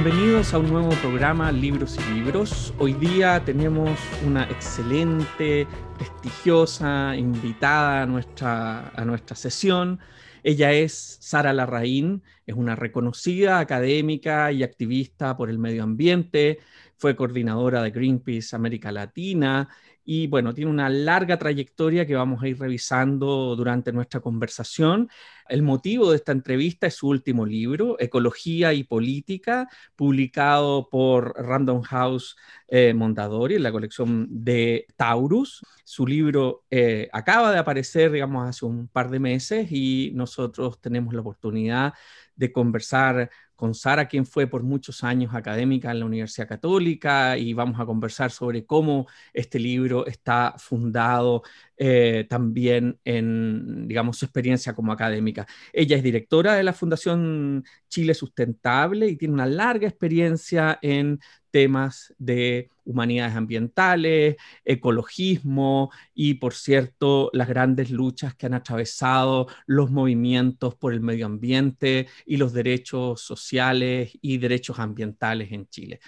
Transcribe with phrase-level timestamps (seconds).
[0.00, 2.72] Bienvenidos a un nuevo programa Libros y Libros.
[2.78, 5.66] Hoy día tenemos una excelente,
[5.96, 9.98] prestigiosa invitada a nuestra, a nuestra sesión.
[10.44, 16.60] Ella es Sara Larraín, es una reconocida académica y activista por el medio ambiente,
[16.96, 19.68] fue coordinadora de Greenpeace América Latina
[20.10, 25.10] y bueno, tiene una larga trayectoria que vamos a ir revisando durante nuestra conversación.
[25.50, 31.82] El motivo de esta entrevista es su último libro, Ecología y Política, publicado por Random
[31.82, 32.36] House
[32.68, 35.60] eh, Mondadori en la colección de Taurus.
[35.84, 41.12] Su libro eh, acaba de aparecer, digamos, hace un par de meses y nosotros tenemos
[41.12, 41.92] la oportunidad
[42.34, 47.54] de conversar con Sara, quien fue por muchos años académica en la Universidad Católica, y
[47.54, 51.42] vamos a conversar sobre cómo este libro está fundado
[51.76, 55.44] eh, también en, digamos, su experiencia como académica.
[55.72, 61.18] Ella es directora de la Fundación Chile Sustentable y tiene una larga experiencia en
[61.50, 69.90] temas de humanidades ambientales, ecologismo y, por cierto, las grandes luchas que han atravesado los
[69.90, 76.00] movimientos por el medio ambiente y los derechos sociales y derechos ambientales en Chile.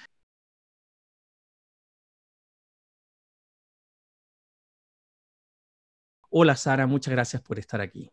[6.29, 8.11] Hola Sara, muchas gracias por estar aquí.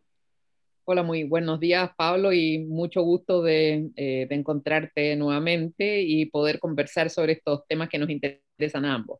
[0.89, 6.59] Hola, muy buenos días Pablo y mucho gusto de, eh, de, encontrarte nuevamente y poder
[6.59, 9.19] conversar sobre estos temas que nos interesan a ambos.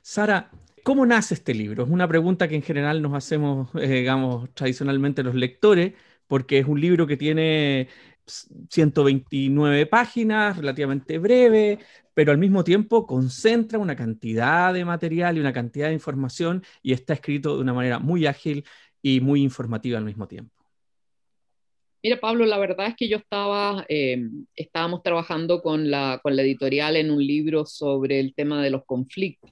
[0.00, 0.50] Sara,
[0.82, 1.84] ¿cómo nace este libro?
[1.84, 5.92] Es una pregunta que en general nos hacemos, eh, digamos, tradicionalmente los lectores,
[6.26, 7.88] porque es un libro que tiene
[8.70, 11.80] 129 páginas, relativamente breve,
[12.14, 16.94] pero al mismo tiempo concentra una cantidad de material y una cantidad de información y
[16.94, 18.64] está escrito de una manera muy ágil
[19.02, 20.57] y muy informativa al mismo tiempo.
[22.02, 24.18] Mira, Pablo, la verdad es que yo estaba, eh,
[24.54, 28.84] estábamos trabajando con la, con la editorial en un libro sobre el tema de los
[28.84, 29.50] conflictos,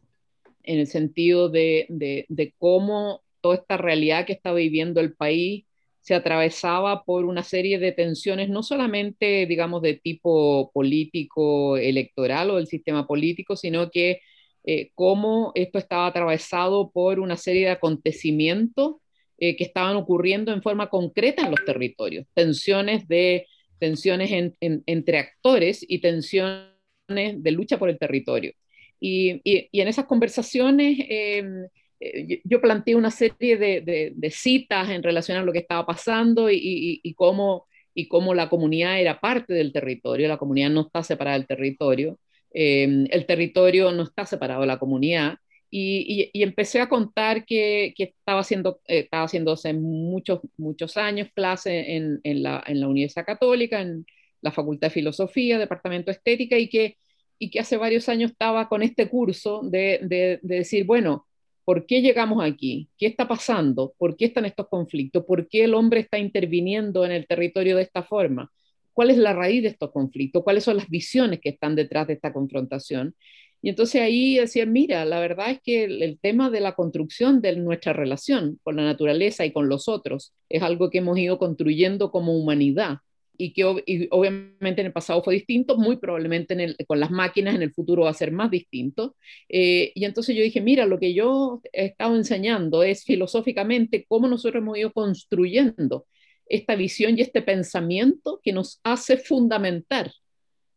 [0.63, 5.65] en el sentido de, de, de cómo toda esta realidad que está viviendo el país
[6.01, 12.57] se atravesaba por una serie de tensiones, no solamente, digamos, de tipo político, electoral o
[12.57, 14.21] del sistema político, sino que
[14.65, 18.97] eh, cómo esto estaba atravesado por una serie de acontecimientos
[19.39, 23.47] eh, que estaban ocurriendo en forma concreta en los territorios, tensiones, de,
[23.79, 26.73] tensiones entre actores y tensiones
[27.09, 28.53] de lucha por el territorio.
[28.99, 31.67] Y, en esas conversaciones em,
[32.01, 37.15] eh, yo planteé una serie de, citas en relación a lo que estaba pasando y,
[37.15, 41.47] cómo, y cómo la comunidad era parte del territorio, la comunidad no está separada del
[41.47, 42.19] territorio,
[42.53, 45.37] em, el territorio no está separado de la comunidad,
[45.71, 51.97] y, empecé a contar que, estaba, haciendo, eh, estaba haciendo hace muchos, muchos años clase
[51.97, 54.07] en, la, Universidad Católica, en
[54.41, 56.97] la Facultad de Filosofía, Departamento de Estética, y que,
[57.39, 61.27] y que hace varios años estaba con este curso de, decir, bueno,
[61.65, 62.89] ¿por qué llegamos aquí?
[62.97, 63.95] ¿Qué está pasando?
[63.99, 65.25] ¿Por qué están estos conflictos?
[65.25, 68.51] ¿Por qué el hombre está interviniendo en el territorio de esta forma?
[68.93, 70.43] ¿Cuál es la raíz de estos conflictos?
[70.43, 73.15] ¿Cuáles son las visiones que están detrás de esta confrontación?
[73.63, 77.57] Y entonces ahí decía, mira, la verdad es que el, tema de la construcción de
[77.57, 82.11] nuestra relación con la naturaleza y con los otros es algo que hemos ido construyendo
[82.11, 82.99] como humanidad
[83.39, 87.73] y que obviamente en el pasado fue distinto, muy probablemente con las máquinas en el
[87.73, 89.17] futuro va a ser más distinto.
[89.49, 94.29] Eh, y entonces yo dije, mira, lo que yo he estado enseñando es filosóficamente cómo
[94.29, 96.07] nosotros hemos ido construyendo
[96.47, 100.13] esta visión y este pensamiento que nos hace fundamentar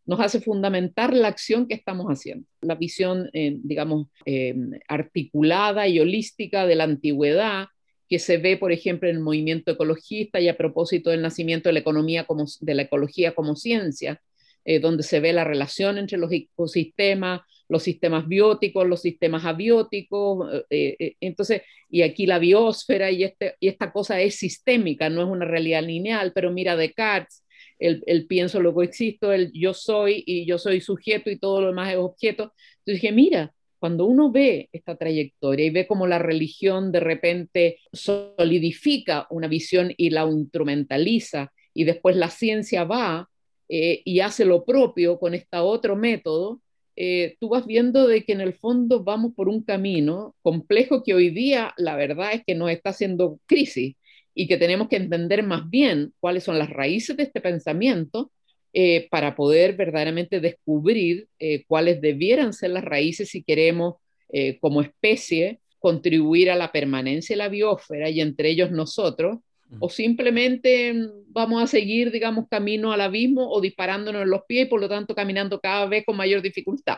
[0.09, 2.47] nos hace fundamentar la acción que estamos haciendo.
[2.61, 4.55] La visión, eh, digamos, eh,
[4.87, 7.67] articulada y holística de la antigüedad,
[8.09, 11.73] que se ve, por ejemplo, en el movimiento ecologista y a propósito del nacimiento de
[11.73, 14.19] la, economía como, de la ecología como ciencia,
[14.65, 20.65] eh, donde se ve la relación entre los ecosistemas, los sistemas bióticos, los sistemas abióticos,
[20.71, 25.45] entonces, y aquí la biosfera y, este, y esta cosa es sistémica, no es una
[25.45, 27.43] realidad lineal, pero mira Descartes,
[27.79, 31.91] el, pienso, luego existo, el yo soy y yo soy sujeto y todo lo demás
[31.91, 32.53] es objeto.
[32.79, 37.79] Entonces dije, mira, cuando uno ve esta trayectoria y ve cómo la religión de repente
[37.93, 43.29] solidifica una visión y la instrumentaliza y después la ciencia va
[43.69, 46.61] eh, y hace lo propio con este otro método,
[46.95, 51.13] eh, tú vas viendo de que en el fondo vamos por un camino complejo que
[51.13, 53.95] hoy día la verdad es que nos está haciendo crisis
[54.33, 58.31] y que tenemos que entender más bien cuáles son las raíces de este pensamiento
[58.73, 63.95] eh, para poder verdaderamente descubrir eh, cuáles debieran ser las raíces si queremos
[64.31, 69.39] eh, como especie contribuir a la permanencia de la biosfera y entre ellos nosotros
[69.77, 70.93] o simplemente
[71.27, 74.89] vamos a seguir, digamos, camino al abismo o disparándonos en los pies y por lo
[74.89, 76.97] tanto caminando cada vez con mayor dificultad.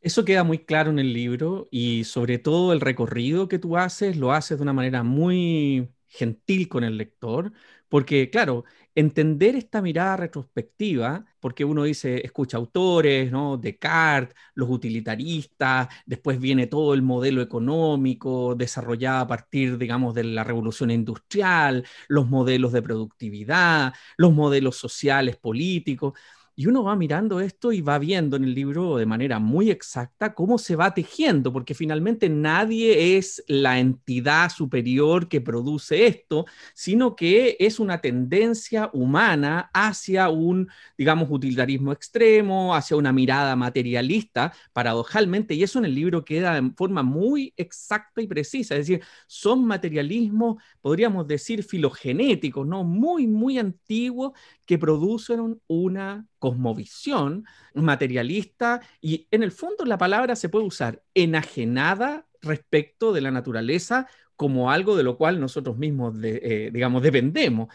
[0.00, 4.16] Eso queda muy claro en el libro y sobre todo el recorrido que tú haces
[4.16, 7.52] lo haces de una manera muy gentil con el lector,
[7.88, 8.64] porque claro,
[8.94, 13.56] entender esta mirada retrospectiva, porque uno dice, escucha autores, ¿no?
[13.56, 20.44] Descartes, los utilitaristas, después viene todo el modelo económico desarrollado a partir, digamos, de la
[20.44, 26.14] revolución industrial, los modelos de productividad, los modelos sociales, políticos.
[26.60, 30.34] Y uno va mirando esto y va viendo en el libro de manera muy exacta
[30.34, 37.16] cómo se va tejiendo, porque finalmente nadie es la entidad superior que produce esto, sino
[37.16, 40.68] que es una tendencia humana hacia un,
[40.98, 46.76] digamos, utilitarismo extremo, hacia una mirada materialista, paradojalmente, y eso en el libro queda en
[46.76, 52.84] forma muy exacta y precisa, es decir, son materialismos, podríamos decir, filogenéticos, ¿no?
[52.84, 54.32] Muy, muy antiguos
[54.70, 57.44] que producen una cosmovisión
[57.74, 64.06] materialista y en el fondo la palabra se puede usar enajenada respecto de la naturaleza
[64.36, 67.66] como algo de lo cual nosotros mismos, eh, digamos, dependemos.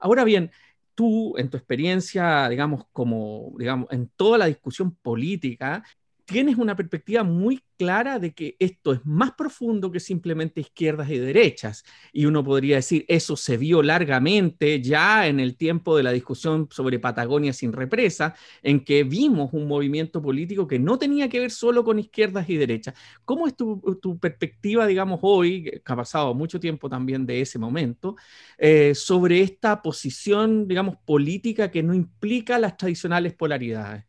[0.00, 0.50] Ahora bien,
[0.94, 5.84] tú en tu experiencia, digamos, como, digamos, en toda la discusión política,
[6.28, 11.16] tienes una perspectiva muy clara de que esto es más profundo que simplemente izquierdas y
[11.16, 11.84] derechas.
[12.12, 16.68] Y uno podría decir, eso se vio largamente ya en el tiempo de la discusión
[16.70, 21.50] sobre Patagonia sin represa, en que vimos un movimiento político que no tenía que ver
[21.50, 22.94] solo con izquierdas y derechas.
[23.24, 28.16] ¿Cómo es tu, perspectiva, digamos, hoy, que ha pasado mucho tiempo también de ese momento,
[28.58, 34.08] eh, sobre esta posición, digamos, política que no implica las tradicionales polaridades?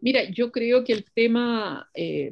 [0.00, 2.30] Mira, yo creo que el tema, eh,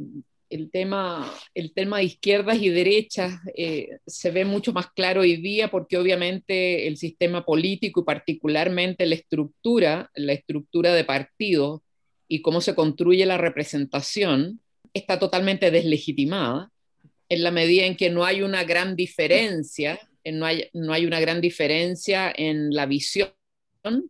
[0.50, 5.36] el tema, el tema de izquierdas y derechas eh, se ve mucho más claro hoy
[5.36, 11.80] día porque obviamente el sistema político y particularmente la estructura, la estructura de partidos
[12.28, 14.60] y cómo se construye la representación
[14.94, 16.70] está totalmente deslegitimada
[17.28, 21.18] en la medida en que no hay una gran diferencia, no hay, no hay una
[21.18, 23.30] gran diferencia en la visión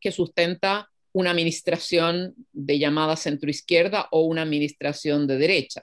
[0.00, 5.82] que sustenta una administración de llamada centroizquierda o una administración de derecha.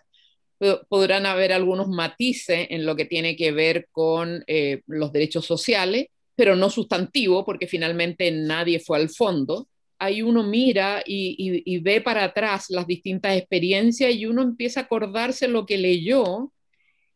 [0.87, 6.05] Podrán haber algunos matices en lo que tiene que ver con eh, los derechos sociales,
[6.35, 9.67] pero no sustantivo, porque finalmente nadie fue al fondo.
[9.97, 15.47] Ahí uno mira y, ve para atrás las distintas experiencias y uno empieza a acordarse
[15.47, 16.53] lo que leyó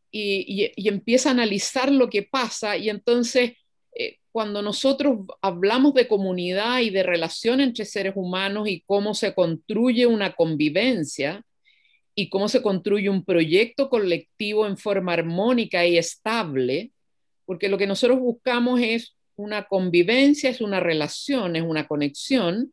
[0.10, 3.52] y, y empieza a analizar lo que pasa y entonces
[4.38, 10.06] cuando nosotros hablamos de comunidad y de relación entre seres humanos y cómo se construye
[10.06, 11.44] una convivencia
[12.14, 16.92] y cómo se construye un proyecto colectivo en forma armónica y estable,
[17.46, 22.72] porque lo que nosotros buscamos es una convivencia, es una relación, es una conexión,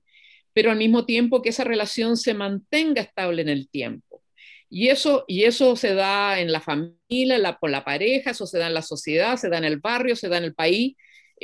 [0.53, 4.21] pero al mismo tiempo que esa relación se mantenga estable en el tiempo.
[4.69, 8.59] Y eso, y eso se da en la familia, la, por la pareja, eso se
[8.59, 10.95] da en la sociedad, se da en el barrio, se da en el país,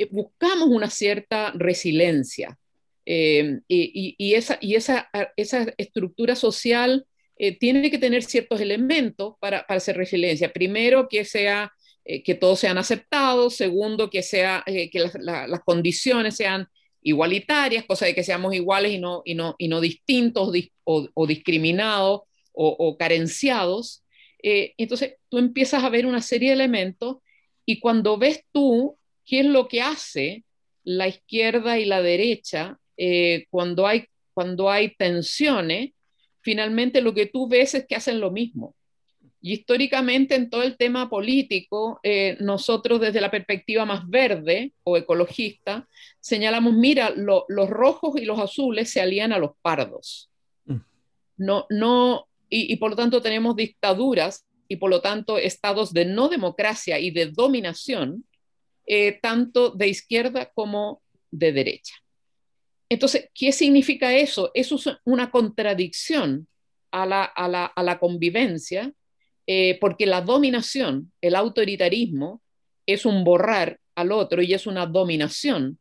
[0.01, 2.57] eh, buscamos una cierta resiliencia.
[3.05, 7.05] Eh, y, esa, y esa, esa estructura social
[7.37, 10.53] eh, tiene que tener ciertos elementos para, para hacer resiliencia.
[10.53, 11.71] Primero, que, sea,
[12.05, 13.55] que todos sean aceptados.
[13.55, 16.67] Segundo, que, sea, que las, condiciones sean
[17.01, 20.51] igualitarias, cosa de que seamos iguales y no, y no, y no distintos
[20.83, 22.21] o, discriminados
[22.53, 24.03] o, o carenciados.
[24.43, 27.17] entonces, tú empiezas a ver una serie de elementos
[27.65, 30.43] y cuando ves tú qué es lo que hace
[30.83, 35.91] la izquierda y la derecha eh, cuando, hay, cuando hay tensiones,
[36.41, 38.75] finalmente lo que tú ves es que hacen lo mismo.
[39.43, 44.97] Y históricamente en todo el tema político, eh, nosotros desde la perspectiva más verde o
[44.97, 45.87] ecologista,
[46.19, 50.29] señalamos, mira, los rojos y los azules se alían a los pardos.
[50.65, 50.77] Mm.
[51.37, 56.05] No, no, y, y por lo tanto tenemos dictaduras y por lo tanto estados de
[56.05, 58.25] no democracia y de dominación
[58.93, 61.95] eh, tanto de izquierda como de derecha.
[62.89, 64.51] Entonces, ¿qué significa eso?
[64.53, 66.45] Eso es una contradicción
[66.91, 68.91] a la, convivencia,
[69.47, 72.41] eh, porque la dominación, el autoritarismo,
[72.85, 75.79] es un borrar al otro y es una dominación.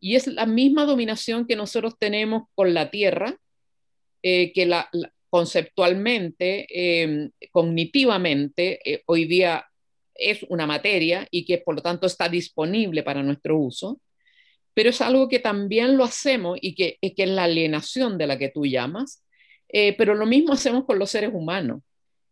[0.00, 3.38] Y es la misma dominación que nosotros tenemos con la tierra,
[4.24, 4.90] eh, que la,
[5.30, 6.66] conceptualmente,
[7.52, 9.67] cognitivamente, hoy día
[10.18, 14.00] es una materia y que por lo tanto está disponible para nuestro uso,
[14.74, 18.50] pero es algo que también lo hacemos y que, es la alienación de la que
[18.50, 19.24] tú llamas,
[19.68, 21.82] eh, pero lo mismo hacemos con los seres humanos.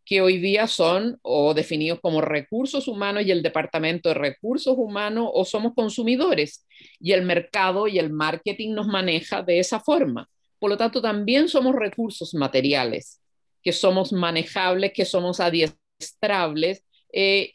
[0.05, 5.29] que hoy día son o definidos como recursos humanos y el departamento de recursos humanos
[5.35, 6.65] o somos consumidores
[7.01, 10.29] y el mercado y el marketing nos maneja de esa forma.
[10.61, 13.21] Por lo tanto, también somos recursos materiales,
[13.63, 17.51] que somos manejables, que somos adiestrables, eh,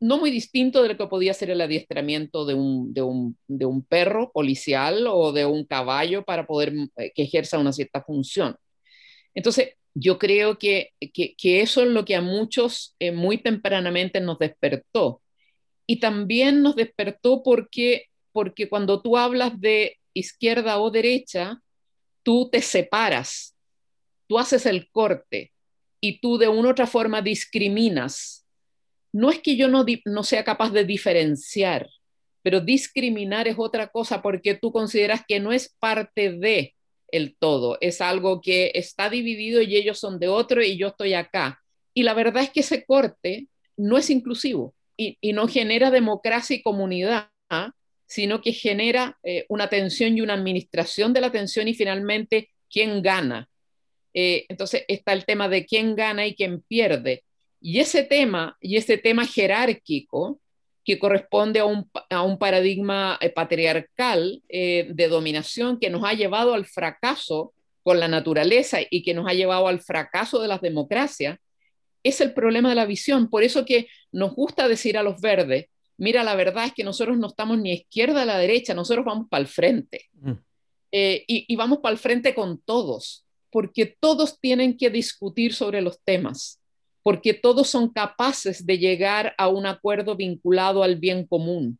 [0.00, 3.66] no muy distinto de lo que podía ser el adiestramiento de un, de un, de
[3.66, 8.56] un perro policial o de un caballo para poder eh, que ejerza una cierta función.
[9.34, 14.38] Entonces, yo creo que, que, eso es lo que a muchos eh, muy tempranamente nos
[14.38, 15.22] despertó.
[15.86, 21.60] Y también nos despertó porque, porque cuando tú hablas de izquierda o derecha,
[22.22, 23.56] tú te separas,
[24.26, 25.52] tú haces el corte
[26.00, 28.46] y tú de una u otra forma discriminas.
[29.12, 29.84] No es que yo no,
[30.22, 31.88] sea capaz de diferenciar,
[32.42, 36.74] pero discriminar es otra cosa porque tú consideras que no es parte de
[37.10, 41.14] el todo, es algo que está dividido y ellos son de otro y yo estoy
[41.14, 41.62] acá.
[41.94, 46.62] Y la verdad es que ese corte no es inclusivo y, no genera democracia y
[46.62, 47.30] comunidad,
[48.06, 53.02] sino que genera eh, una tensión y una administración de la tensión y finalmente quién
[53.02, 53.48] gana.
[54.14, 57.24] Eh, entonces está el tema de quién gana y quién pierde.
[57.60, 60.40] Y ese tema, y ese tema jerárquico,
[60.88, 66.14] que corresponde a un, a un paradigma eh, patriarcal eh, de dominación que nos ha
[66.14, 70.62] llevado al fracaso con la naturaleza y que nos ha llevado al fracaso de las
[70.62, 71.38] democracias,
[72.02, 73.28] es el problema de la visión.
[73.28, 75.66] Por eso que nos gusta decir a los verdes,
[75.98, 79.26] mira, la verdad es que nosotros no estamos ni izquierda a la derecha, nosotros vamos
[79.28, 80.06] para el frente.
[80.14, 80.32] Mm.
[80.92, 85.82] Eh, y, y vamos para el frente con todos, porque todos tienen que discutir sobre
[85.82, 86.58] los temas
[87.02, 91.78] porque todos son capaces de llegar a un acuerdo vinculado al bien común,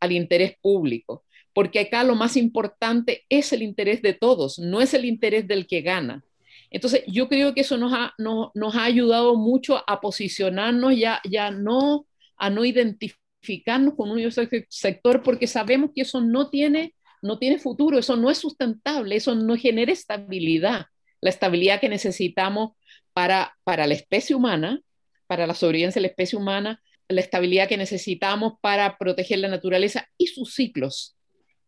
[0.00, 4.92] al interés público, porque acá lo más importante es el interés de todos, no es
[4.94, 6.22] el interés del que gana.
[6.70, 11.50] Entonces, yo creo que eso nos ha, nos ha ayudado mucho a posicionarnos ya, ya
[11.50, 14.20] no, a no identificarnos con un
[14.68, 19.34] sector, porque sabemos que eso no tiene, no tiene futuro, eso no es sustentable, eso
[19.34, 20.86] no genera estabilidad,
[21.20, 22.72] la estabilidad que necesitamos
[23.16, 24.82] para, para la especie humana,
[25.26, 30.06] para la sobrevivencia de la especie humana, la estabilidad que necesitamos para proteger la naturaleza
[30.18, 31.16] y sus ciclos,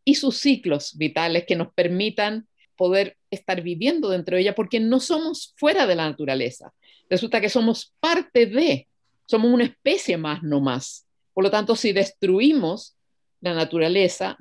[0.04, 5.00] y sus ciclos vitales que nos permitan poder estar viviendo dentro de ella, porque no
[5.00, 6.74] somos fuera de la naturaleza.
[7.08, 8.86] Resulta que somos parte de,
[9.24, 11.06] somos una especie más, no más.
[11.32, 12.94] Por lo tanto, si destruimos
[13.40, 14.36] la naturaleza,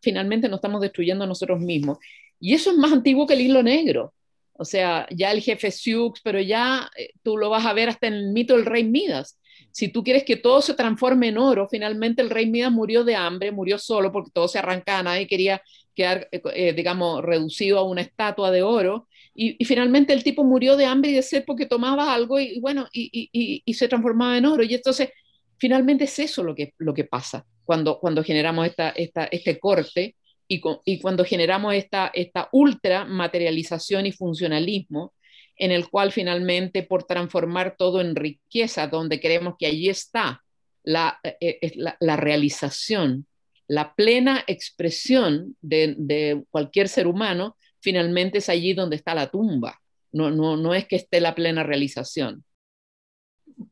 [0.00, 1.98] finalmente nos estamos destruyendo a nosotros mismos.
[2.38, 4.14] Y eso es más antiguo que el hilo negro.
[4.58, 8.06] O sea, ya el jefe Sioux, pero ya eh, tú lo vas a ver hasta
[8.06, 9.38] en el mito del rey Midas.
[9.70, 13.14] Si tú quieres que todo se transforme en oro, finalmente el rey Midas murió de
[13.14, 15.62] hambre, murió solo porque todo se arrancaba, nadie quería
[15.94, 19.08] quedar, eh, eh, digamos, reducido a una estatua de oro.
[19.34, 22.88] Y, finalmente el tipo murió de hambre y de sed porque tomaba algo y, bueno,
[22.92, 24.62] y, se transformaba en oro.
[24.62, 25.10] Y entonces,
[25.58, 30.16] finalmente es eso lo que, lo que pasa cuando, cuando generamos esta, esta, este corte
[30.48, 35.12] y, cuando generamos esta, esta ultra materialización y funcionalismo,
[35.56, 40.42] en el cual finalmente por transformar todo en riqueza, donde creemos que allí está
[40.82, 43.26] la, eh, la, realización,
[43.66, 49.80] la plena expresión de, de, cualquier ser humano, finalmente es allí donde está la tumba.
[50.12, 52.44] No, no, no es que esté la plena realización.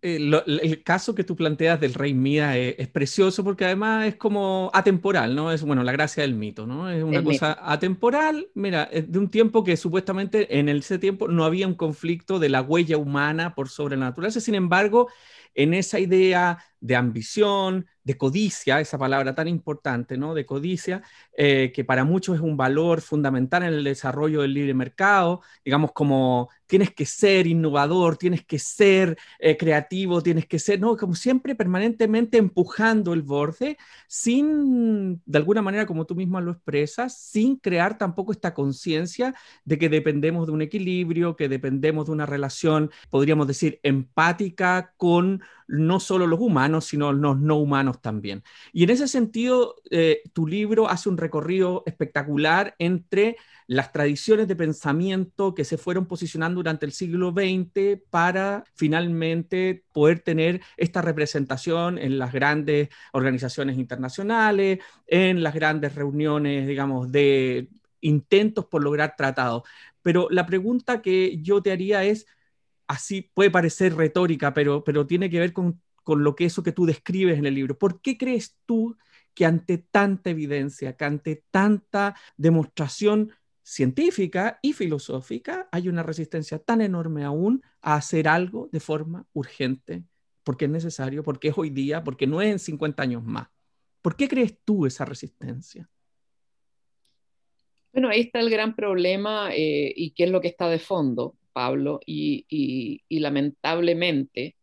[0.01, 4.71] Eh, el caso que tú planteas del rey Mida es, precioso porque además es como
[4.73, 5.53] atemporal, ¿no?
[5.53, 6.89] Es, bueno, la gracia del mito, ¿no?
[6.89, 11.67] Es una cosa atemporal, mira, de un tiempo que supuestamente en ese tiempo no había
[11.67, 15.09] un conflicto de la huella humana por sobre la naturaleza, sin embargo,
[15.55, 20.35] en esa idea de ambición, de codicia, esa palabra tan importante, ¿no?
[20.35, 21.03] De codicia,
[21.37, 25.93] eh, que para muchos es un valor fundamental en el desarrollo del libre mercado, digamos
[25.93, 30.97] como tienes que ser innovador, tienes que ser eh, creativo, tienes que ser, ¿no?
[30.97, 37.19] Como siempre permanentemente empujando el borde, sin, de alguna manera, como tú misma lo expresas,
[37.19, 39.35] sin crear tampoco esta conciencia
[39.65, 45.43] de que dependemos de un equilibrio, que dependemos de una relación, podríamos decir, empática con
[45.67, 48.43] no solo los humanos, sino los no humanos también.
[48.73, 53.37] Y en ese sentido, eh, tu libro hace un recorrido espectacular entre
[53.67, 60.21] las tradiciones de pensamiento que se fueron posicionando durante el siglo XX para finalmente poder
[60.21, 67.69] tener esta representación en las grandes organizaciones internacionales, en las grandes reuniones, digamos, de
[68.01, 69.63] intentos por lograr tratados.
[70.03, 72.27] Pero la pregunta que yo te haría es,
[72.87, 76.73] así puede parecer retórica, pero, pero tiene que ver con, con lo que eso que
[76.73, 77.79] tú describes en el libro.
[77.79, 78.97] ¿Por qué crees tú
[79.35, 83.33] que ante tanta evidencia, que ante tanta demostración,
[83.65, 90.05] científica y filosófica, hay una resistencia tan enorme aún a hacer algo de forma urgente,
[90.45, 93.49] porque es necesario, porque es hoy día, porque no es en 50 años más.
[94.03, 95.89] ¿Por qué crees tú esa resistencia?
[97.93, 101.35] Bueno, ahí está el gran problema eh, y qué es lo que está de fondo,
[101.55, 102.45] Pablo, y,
[103.09, 104.57] lamentablemente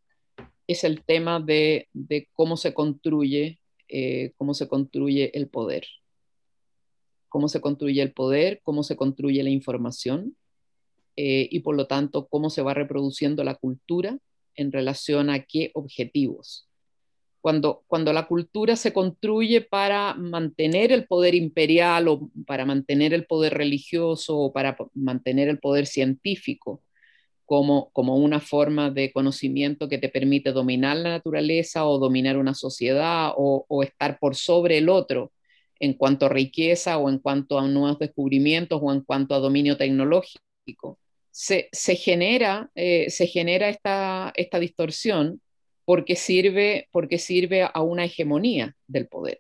[0.67, 1.87] es el tema de,
[2.33, 5.85] cómo se construye, eh, cómo se construye el poder
[7.31, 10.35] cómo se construye el poder, cómo se construye la información
[11.15, 14.19] eh, y por lo tanto cómo se va reproduciendo la cultura
[14.55, 16.67] en relación a qué objetivos.
[17.41, 23.25] Cuando, cuando la cultura se construye para mantener el poder imperial o para mantener el
[23.25, 26.83] poder religioso o para mantener el poder científico
[27.45, 32.53] como, como una forma de conocimiento que te permite dominar la naturaleza o dominar una
[32.53, 35.33] sociedad o, o estar por sobre el otro,
[35.81, 39.75] en cuanto a riqueza o en cuanto a nuevos descubrimientos o en cuanto a dominio
[39.75, 40.99] tecnológico.
[41.31, 45.41] Se, genera, eh, se genera esta, esta distorsión
[45.85, 49.39] porque sirve, porque sirve a una hegemonía del poder.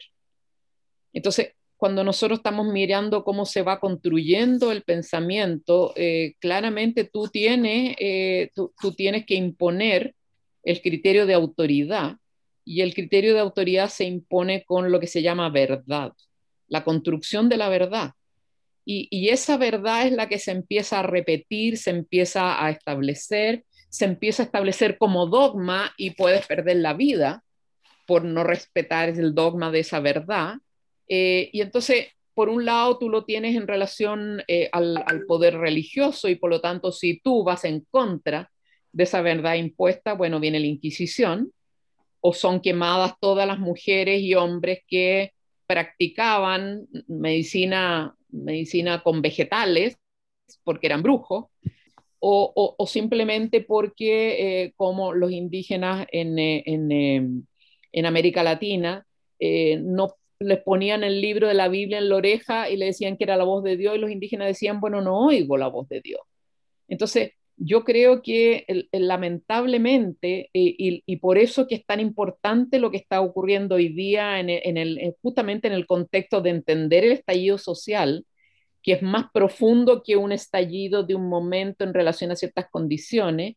[1.13, 7.95] Entonces, cuando nosotros estamos mirando cómo se va construyendo el pensamiento, eh, claramente tú tienes,
[7.99, 10.15] eh, tú, tienes que imponer
[10.63, 12.17] el criterio de autoridad
[12.63, 16.13] y el criterio de autoridad se impone con lo que se llama verdad
[16.71, 18.13] la construcción de la verdad.
[18.83, 24.05] Y, esa verdad es la que se empieza a repetir, se empieza a establecer, se
[24.05, 27.43] empieza a establecer como dogma y puedes perder la vida
[28.07, 30.55] por no respetar el dogma de esa verdad.
[31.09, 35.57] Eh, y entonces, por un lado, tú lo tienes en relación eh, al, al, poder
[35.57, 38.49] religioso y por lo tanto, si tú vas en contra
[38.93, 41.51] de esa verdad impuesta, bueno, viene la Inquisición
[42.21, 45.33] o son quemadas todas las mujeres y hombres que
[45.67, 49.97] practicaban medicina, medicina con vegetales
[50.63, 51.45] porque eran brujos,
[52.21, 57.43] o, simplemente porque eh, como los indígenas en, eh, em,
[57.91, 59.05] en, América Latina
[59.39, 63.17] eh, no les ponían el libro de la Biblia en la oreja y le decían
[63.17, 65.87] que era la voz de Dios y los indígenas decían, bueno, no oigo la voz
[65.89, 66.21] de Dios.
[66.87, 73.21] Entonces, yo creo que lamentablemente, y, por eso que es tan importante lo que está
[73.21, 78.25] ocurriendo hoy día, en el, justamente en el contexto de entender el estallido social,
[78.83, 83.55] que es más profundo que un estallido de un momento en relación a ciertas condiciones,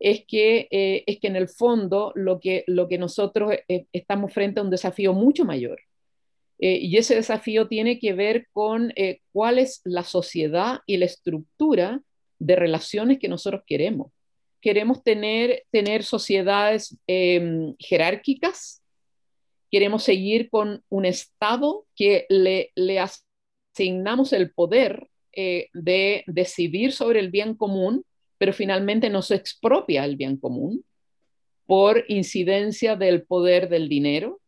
[0.00, 4.32] es que, eh, es que en el fondo lo que, lo que nosotros eh, estamos
[4.32, 5.80] frente a un desafío mucho mayor.
[6.58, 8.92] y ese desafío tiene que ver con
[9.32, 12.00] cuál es la sociedad y la estructura
[12.38, 14.12] de relaciones que nosotros queremos.
[14.60, 18.82] Queremos tener, tener sociedades em, jerárquicas,
[19.70, 22.98] queremos seguir con un Estado que le, le
[23.74, 28.04] asignamos el poder eh, de decidir sobre el bien común,
[28.38, 30.84] pero finalmente nos expropia el bien común
[31.66, 34.40] por incidencia del poder del dinero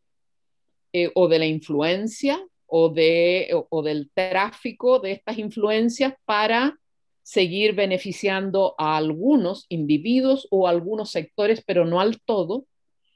[0.92, 6.78] eh, o de la influencia o, de, o del tráfico de estas influencias para
[7.22, 12.66] seguir beneficiando a algunos individuos o algunos sectores, pero no al todo.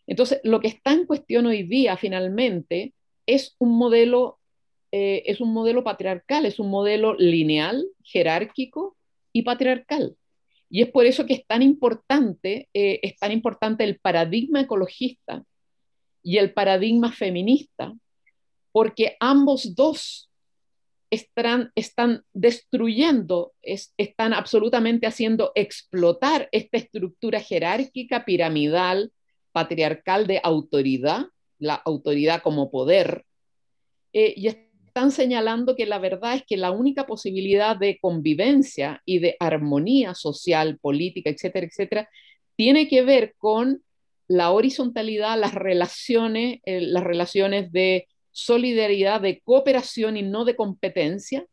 [0.09, 2.95] Entonces, lo que está en cuestión hoy día finalmente
[3.27, 4.40] es un modelo,
[4.93, 8.97] eh, es un modelo patriarcal, es un modelo lineal, jerárquico
[9.33, 10.17] y patriarcal.
[10.69, 15.45] Y es por eso que es tan importante, eh, es tan importante el paradigma ecologista
[16.23, 17.95] y el paradigma feminista,
[18.73, 20.31] porque ambos dos
[21.11, 29.13] están, están destruyendo, están absolutamente haciendo explotar esta estructura jerárquica, piramidal,
[29.53, 31.27] patriarcal de autoridad,
[31.59, 33.25] la autoridad como poder,
[34.13, 34.49] eh, y
[34.91, 40.17] están señalando que la verdad es que la única posibilidad de convivencia y de armonía
[40.17, 42.09] social, política, etcétera, etcétera,
[42.57, 43.85] tiene que ver con
[44.27, 51.47] la horizontalidad, las relaciones, eh, las relaciones de solidaridad, de cooperación y no de competencia,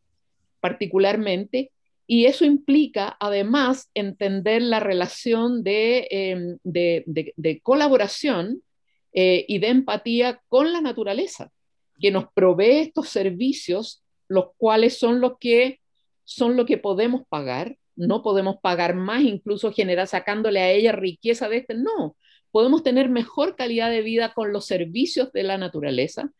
[0.58, 1.70] particularmente,
[2.08, 6.58] y eso implica además entender la relación de, em,
[7.62, 8.62] colaboración
[9.12, 11.52] eh, y de empatía con la naturaleza,
[12.00, 15.80] que nos provee estos servicios, los cuales son los que,
[16.24, 21.48] son lo que podemos pagar, no podemos pagar más, incluso generar sacándole a ella riqueza
[21.48, 22.16] de este, no,
[22.50, 26.30] podemos tener mejor calidad de vida con los servicios de la naturaleza,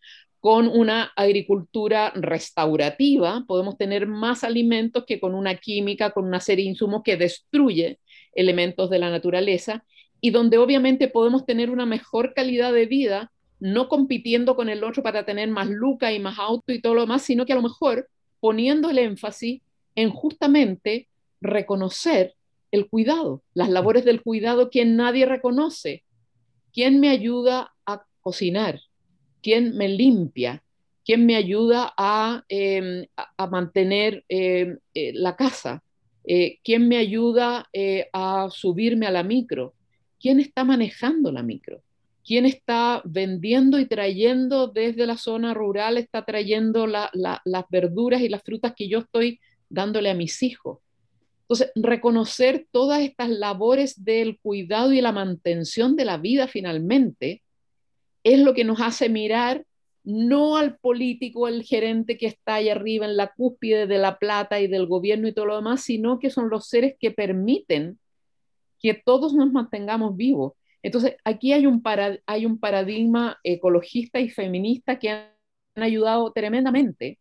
[0.40, 6.64] con una agricultura restaurativa podemos tener más alimentos que con una química, con una serie
[6.64, 7.98] de insumos que destruye
[8.34, 9.84] elementos de la naturaleza
[10.20, 15.02] y donde obviamente podemos tener una mejor calidad de vida, no compitiendo con el otro
[15.02, 17.62] para tener más luca y más auto y todo lo demás, sino que a lo
[17.62, 18.08] mejor
[18.40, 19.62] poniendo el énfasis
[19.94, 21.08] en justamente
[21.40, 22.34] reconocer
[22.70, 26.04] el cuidado, las labores del cuidado que nadie reconoce.
[26.72, 28.80] ¿Quién me ayuda a cocinar?
[29.42, 30.62] ¿Quién me limpia?
[31.04, 33.06] ¿Quién me ayuda a, em,
[33.50, 35.82] mantener em, eh, la casa?
[36.24, 39.74] Eh, ¿Quién me ayuda eh, a subirme a la micro?
[40.20, 41.82] ¿Quién está manejando la micro?
[42.28, 48.42] ¿Quién está vendiendo y trayendo desde la zona rural, está trayendo las verduras y las
[48.42, 50.80] frutas que yo estoy dándole a mis hijos?
[51.44, 57.42] Entonces, reconocer todas estas labores del cuidado y la mantención de la vida finalmente
[58.22, 59.64] es lo que nos hace mirar
[60.04, 64.60] no al político, el gerente que está ahí arriba en la cúspide de la plata
[64.60, 67.98] y del gobierno y todo lo demás, sino que son los seres que permiten
[68.78, 70.57] que todos nos mantengamos vivos.
[70.82, 75.28] Entonces, aquí hay un, paradigma ecologista y feminista que han,
[75.76, 77.20] ayudado tremendamente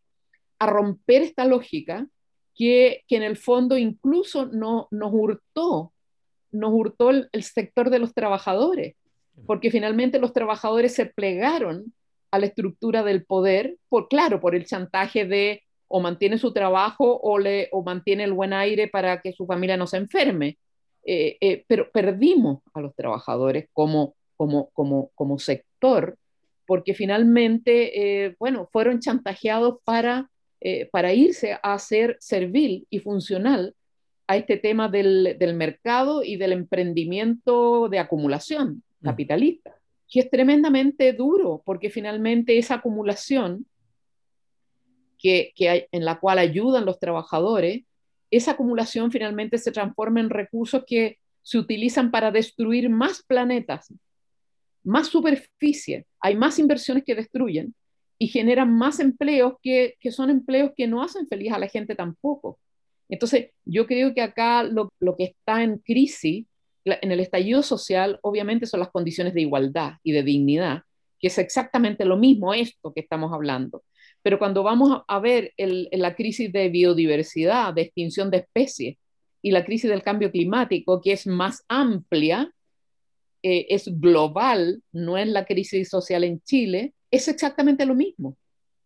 [0.58, 2.08] a romper esta lógica
[2.56, 5.93] que, que en el fondo incluso no, nos hurtó,
[6.52, 8.96] nos hurtó el, el sector de los trabajadores,
[9.46, 11.93] porque finalmente los trabajadores se plegaron
[12.32, 17.20] a la estructura del poder, por claro, por el chantaje de o mantiene su trabajo
[17.22, 20.58] o, le, o mantiene el buen aire para que su familia no se enferme.
[21.10, 26.17] Eh, eh, pero perdimos a los trabajadores como, como, como, como sector,
[26.65, 30.30] porque finalmente, eh, bueno, fueron chantajeados para,
[30.91, 33.74] para irse a ser servil y funcional
[34.28, 39.06] a este tema del, del mercado y del emprendimiento de acumulación mm.
[39.06, 39.78] capitalista
[40.10, 43.65] que es tremendamente duro, porque finalmente esa acumulación
[45.17, 47.84] que, que hay, en la cual ayudan los trabajadores,
[48.31, 53.93] esa acumulación finalmente se transforma en recursos que se utilizan para destruir más planetas,
[54.83, 57.73] más superficie, hay más inversiones que destruyen
[58.19, 61.95] y generan más empleos que, que son empleos que no hacen feliz a la gente
[61.95, 62.59] tampoco.
[63.09, 66.45] Entonces, yo creo que acá lo, lo que está en crisis
[66.85, 70.83] en el estallido social, obviamente son las condiciones de igualdad y de dignidad,
[71.19, 73.83] que es exactamente lo mismo esto que estamos hablando.
[74.21, 78.97] Pero cuando vamos a ver la crisis de biodiversidad, de extinción de especies
[79.41, 82.51] y la crisis del cambio climático, que es más amplia,
[83.43, 88.38] eh, es global, no es la crisis social en Chile, es exactamente lo mismo.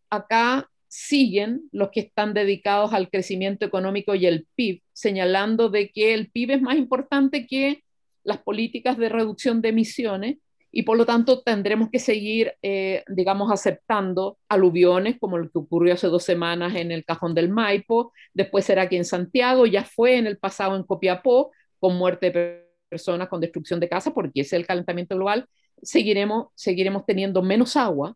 [0.10, 6.14] Acá siguen los que están dedicados al crecimiento económico y el PIB, señalando de que
[6.14, 7.84] el PIB es más importante que
[8.24, 10.38] las políticas de reducción de emisiones
[10.72, 15.94] y por lo tanto tendremos que seguir, eh, digamos, aceptando aluviones como lo que ocurrió
[15.94, 20.18] hace dos semanas en el Cajón del Maipo, después será aquí en Santiago, ya fue
[20.18, 24.54] en el pasado en Copiapó, con muerte de personas, con destrucción de casas, porque es
[24.54, 25.46] el calentamiento global,
[25.82, 28.16] seguiremos, seguiremos teniendo menos agua,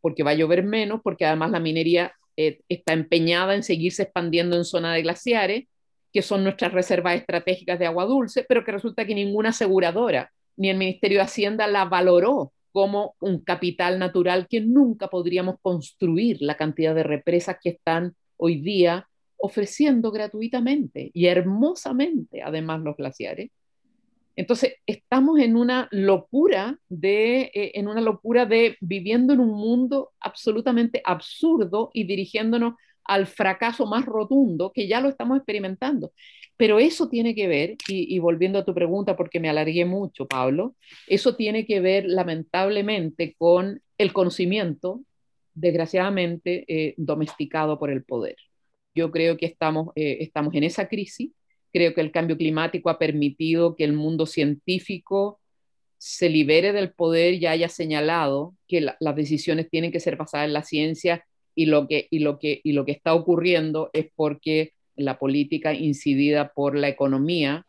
[0.00, 4.56] porque va a llover menos, porque además la minería eh, está empeñada en seguirse expandiendo
[4.56, 5.64] en zona de glaciares,
[6.12, 10.68] que son nuestras reservas estratégicas de agua dulce, pero que resulta que ninguna aseguradora ni
[10.68, 16.56] el Ministerio de Hacienda la valoró como un capital natural que nunca podríamos construir la
[16.56, 23.50] cantidad de represas que están hoy día ofreciendo gratuitamente y hermosamente, además, los glaciares.
[24.36, 30.12] Entonces, estamos en una locura de, eh, en una locura de viviendo en un mundo
[30.20, 36.12] absolutamente absurdo y dirigiéndonos al fracaso más rotundo, que ya lo estamos experimentando.
[36.58, 40.74] Pero eso tiene que ver, y, volviendo a tu pregunta, porque me alargué mucho, Pablo,
[41.06, 45.00] eso tiene que ver lamentablemente con el conocimiento,
[45.54, 48.34] desgraciadamente, eh, domesticado por el poder.
[48.92, 51.30] Yo creo que estamos, eh, estamos en esa crisis.
[51.72, 55.40] Creo que el cambio climático ha permitido que el mundo científico
[55.96, 60.54] se libere del poder y haya señalado que las decisiones tienen que ser basadas en
[60.54, 64.72] la ciencia y lo que, y lo que, y lo que está ocurriendo es porque
[64.98, 67.64] la política incidida por la economía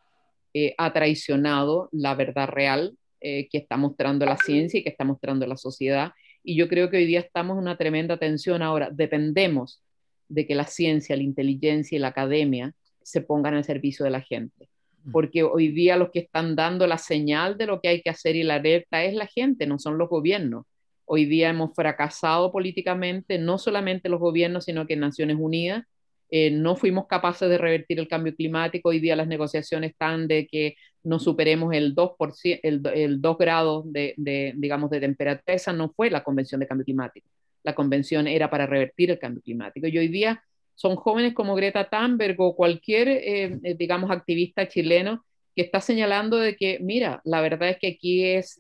[0.54, 5.04] eh, ha traicionado la verdad real eh, que está mostrando la ciencia y que está
[5.04, 6.12] mostrando la sociedad.
[6.44, 8.62] Y yo creo que hoy día estamos en una tremenda tensión.
[8.62, 9.82] Ahora, dependemos
[10.28, 14.22] de que la ciencia, la inteligencia y la academia se pongan al servicio de la
[14.22, 14.70] gente.
[15.04, 15.12] Mm.
[15.12, 18.36] Porque hoy día los que están dando la señal de lo que hay que hacer
[18.36, 20.66] y la alerta es la gente, no son los gobiernos.
[21.06, 25.86] Hoy día hemos fracasado políticamente, no solamente los gobiernos, sino que Naciones Unidas.
[26.32, 28.90] Eh, no fuimos capaces de revertir el cambio climático.
[28.90, 33.92] Hoy día las negociaciones están de que no superemos el 2%, el, el 2 grados
[33.92, 35.56] de, de, digamos, de temperatura.
[35.56, 37.28] Esa no fue la Convención de Cambio Climático.
[37.64, 39.88] La convención era para revertir el cambio climático.
[39.88, 40.44] Y hoy día
[40.76, 46.56] son jóvenes como Greta Thunberg o cualquier, eh, digamos, activista chileno que está señalando de
[46.56, 48.58] que, mira, la verdad es que aquí es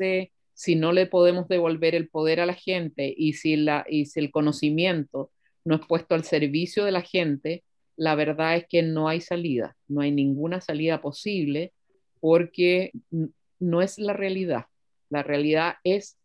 [0.53, 4.19] si no le podemos devolver el poder a la gente y si, la, y si
[4.19, 5.31] el conocimiento
[5.69, 7.63] no es puesto al servicio de la gente,
[7.95, 11.73] la verdad es que no hay salida, no hay ninguna salida posible
[12.19, 12.91] porque
[13.59, 14.65] no es la realidad.
[15.11, 16.17] La realidad es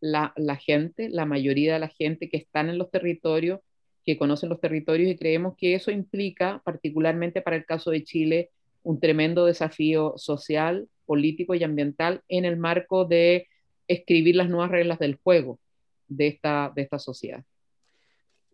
[0.00, 3.60] la, la, gente, la mayoría de la gente que están en los territorios,
[4.04, 8.50] que conocen los territorios y creemos que eso implica, particularmente para el caso de Chile,
[8.82, 13.46] un tremendo desafío social, político y ambiental en el marco de
[13.86, 15.60] escribir las nuevas reglas del juego
[16.08, 17.44] de esta, de esta sociedad.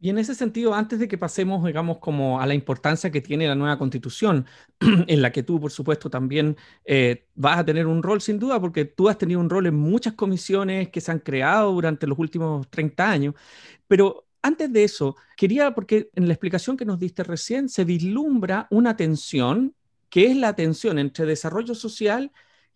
[0.05, 3.49] Y en ese sentido, antes de que pasemos, digamos, como a la importancia que tiene
[3.49, 4.45] la nueva constitución,
[5.09, 8.61] en la que tú, por supuesto, también eh, vas a tener un rol, sin duda,
[8.61, 12.19] porque tú has tenido un rol en muchas comisiones que se han creado durante los
[12.19, 13.35] últimos 30 años,
[13.89, 18.67] pero antes de eso, quería, porque en la explicación que nos diste recién, se vislumbra
[18.71, 19.75] una tensión,
[20.11, 22.31] que es la tensión entre desarrollo social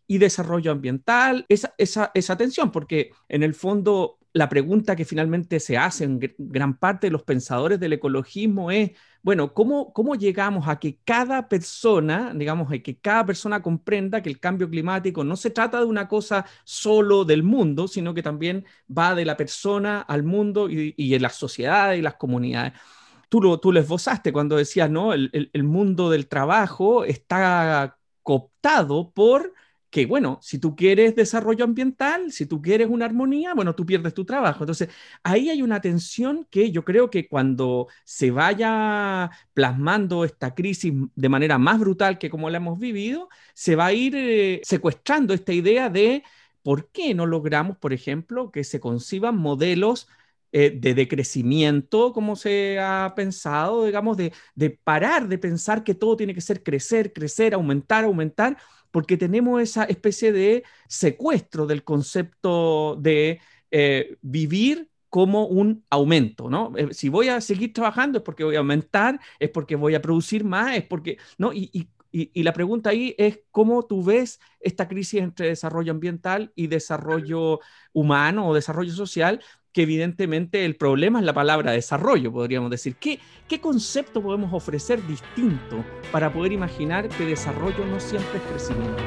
[0.07, 5.59] y desarrollo ambiental, esa, esa, esa tensión, porque en el fondo la pregunta que finalmente
[5.61, 10.69] se hace en gran parte de los pensadores del ecologismo es, bueno, ¿cómo, ¿cómo llegamos
[10.69, 15.37] a que cada persona, digamos, a que cada persona comprenda que el cambio climático no
[15.37, 18.65] se trata de una cosa solo del mundo, sino que también
[18.97, 22.75] va de la persona al mundo y, y en las sociedades y las comunidades?
[23.29, 25.13] Tú lo, tú lo esbozaste cuando decías, ¿no?
[25.13, 29.53] El, el mundo del trabajo está cooptado por
[29.91, 34.15] que, bueno, si tú quieres desarrollo ambiental, si tú quieres una armonía, bueno, tú pierdes
[34.15, 34.65] tu trabajo.
[34.65, 34.89] Entonces,
[35.23, 41.29] ahí hay una tensión que yo creo que cuando se vaya plasmando esta crisis de
[41.29, 45.53] manera más brutal que como la hemos vivido, se va a ir eh, secuestrando esta
[45.53, 46.23] idea de
[46.63, 50.09] por qué no logramos, por ejemplo, que se conciban modelos
[50.53, 56.17] eh, de decrecimiento, como se ha pensado, digamos, de, de parar de pensar que todo
[56.17, 58.57] tiene que ser crecer, crecer, aumentar, aumentar
[58.91, 66.73] porque tenemos esa especie de secuestro del concepto de eh, vivir como un aumento, ¿no?
[66.77, 70.03] Eh, si voy a seguir trabajando es porque voy a aumentar, es porque voy a
[70.03, 71.53] producir más, es porque, ¿no?
[71.53, 76.53] Y, y, y, la pregunta ahí es cómo tú ves esta crisis entre desarrollo ambiental
[76.55, 77.61] y desarrollo
[77.93, 79.41] humano o desarrollo social,
[79.73, 82.97] que evidentemente el problema es la palabra desarrollo, podríamos decir.
[82.97, 89.03] ¿Qué, ¿Qué concepto podemos ofrecer distinto para poder imaginar que desarrollo no siempre es crecimiento?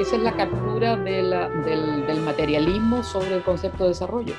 [0.00, 4.34] Esa es la captura del materialismo sobre el concepto de desarrollo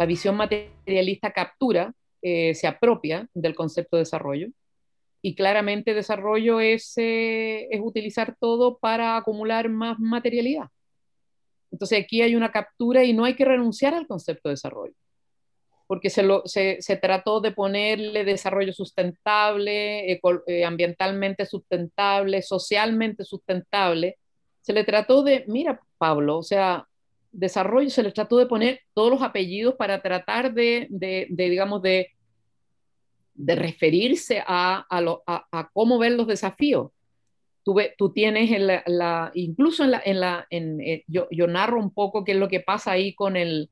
[0.00, 4.48] la visión materialista captura, eh, se apropia del concepto de desarrollo.
[5.20, 10.68] Y claramente desarrollo es, eh, es utilizar todo para acumular más materialidad.
[11.70, 14.94] Entonces aquí hay una captura y no hay que renunciar al concepto de desarrollo,
[15.86, 24.16] porque se, lo, se, se trató de ponerle desarrollo sustentable, eh, ambientalmente sustentable, socialmente sustentable.
[24.62, 26.88] Se le trató de, mira, Pablo, o sea,
[27.32, 30.88] desarrollo se le trató de poner todos los apellidos para tratar de,
[31.30, 32.08] digamos, de,
[33.36, 34.86] referirse a,
[35.72, 36.90] cómo ver los desafíos.
[37.62, 38.50] Tú, tienes,
[39.34, 42.92] incluso en la, en la eh, yo, narro un poco qué es lo que pasa
[42.92, 43.70] ahí con el,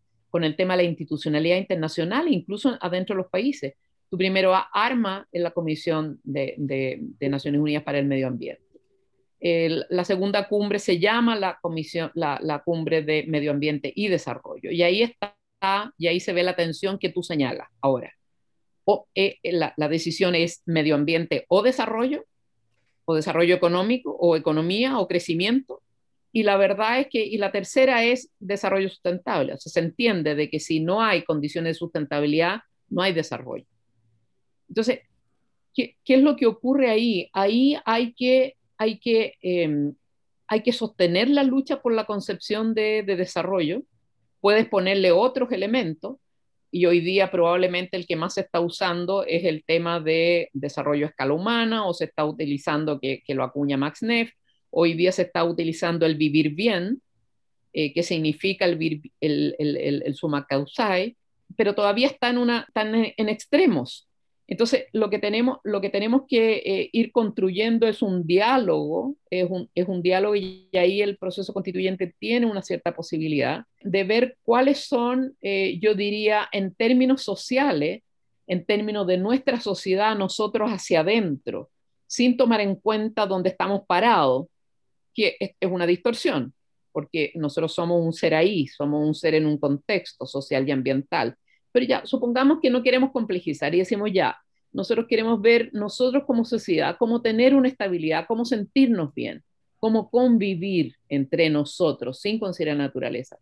[0.56, 3.74] tema de la institucionalidad internacional, incluso adentro de los países.
[4.10, 8.67] Tú primero arma en la Comisión de Naciones Unidas para el Medio Ambiente
[9.40, 14.70] la segunda cumbre se llama la, comisión, la, cumbre de medio ambiente y desarrollo.
[14.70, 15.36] Y ahí está,
[15.96, 18.12] y ahí se ve la tensión que tú señalas ahora.
[18.84, 22.24] O, eh, eh, la, la, decisión es medio ambiente o desarrollo,
[23.04, 25.82] o desarrollo económico, o economía, o crecimiento.
[26.32, 29.54] Y la verdad es que, y la tercera es desarrollo sustentable.
[29.54, 33.66] O sea, se entiende de que si no hay condiciones de sustentabilidad, no hay desarrollo.
[34.68, 35.00] Entonces,
[35.74, 37.30] ¿qué, qué es lo que ocurre ahí?
[37.32, 39.94] Ahí hay que hay que, em,
[40.46, 43.82] hay que sostener la lucha por la concepción de, desarrollo,
[44.40, 46.16] puedes ponerle otros elementos,
[46.70, 51.06] y hoy día probablemente el que más se está usando es el tema de desarrollo
[51.06, 54.30] a escala humana, o se está utilizando, que, lo acuña Max Neff,
[54.70, 57.02] hoy día se está utilizando el vivir bien,
[57.72, 61.16] eh, que significa el, el, el, el, suma causae,
[61.56, 64.07] pero todavía está en, una, están en extremos.
[64.50, 69.46] Entonces, lo que tenemos, lo que, tenemos que eh, ir construyendo es un diálogo, es
[69.48, 74.38] un, es un diálogo y ahí el proceso constituyente tiene una cierta posibilidad de ver
[74.42, 78.02] cuáles son, eh, yo diría, en términos sociales,
[78.46, 81.68] en términos de nuestra sociedad, nosotros hacia adentro,
[82.06, 84.46] sin tomar en cuenta dónde estamos parados,
[85.14, 86.54] que es, es una distorsión,
[86.90, 91.36] porque nosotros somos un ser ahí, somos un ser en un contexto social y ambiental
[91.72, 94.36] pero ya, supongamos que no queremos complejizar y decimos ya,
[94.72, 99.42] nosotros queremos ver nosotros como sociedad, cómo tener una estabilidad, cómo sentirnos bien,
[99.78, 103.38] cómo convivir entre nosotros sin considerar naturaleza.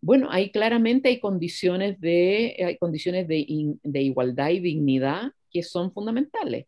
[0.00, 5.92] Bueno, ahí claramente hay condiciones de, hay condiciones de, de igualdad y dignidad que son
[5.92, 6.66] fundamentales.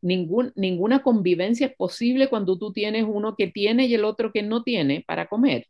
[0.00, 4.42] Ningún, ninguna convivencia es posible cuando tú tienes uno que tiene y el otro que
[4.42, 5.66] no tiene para comer.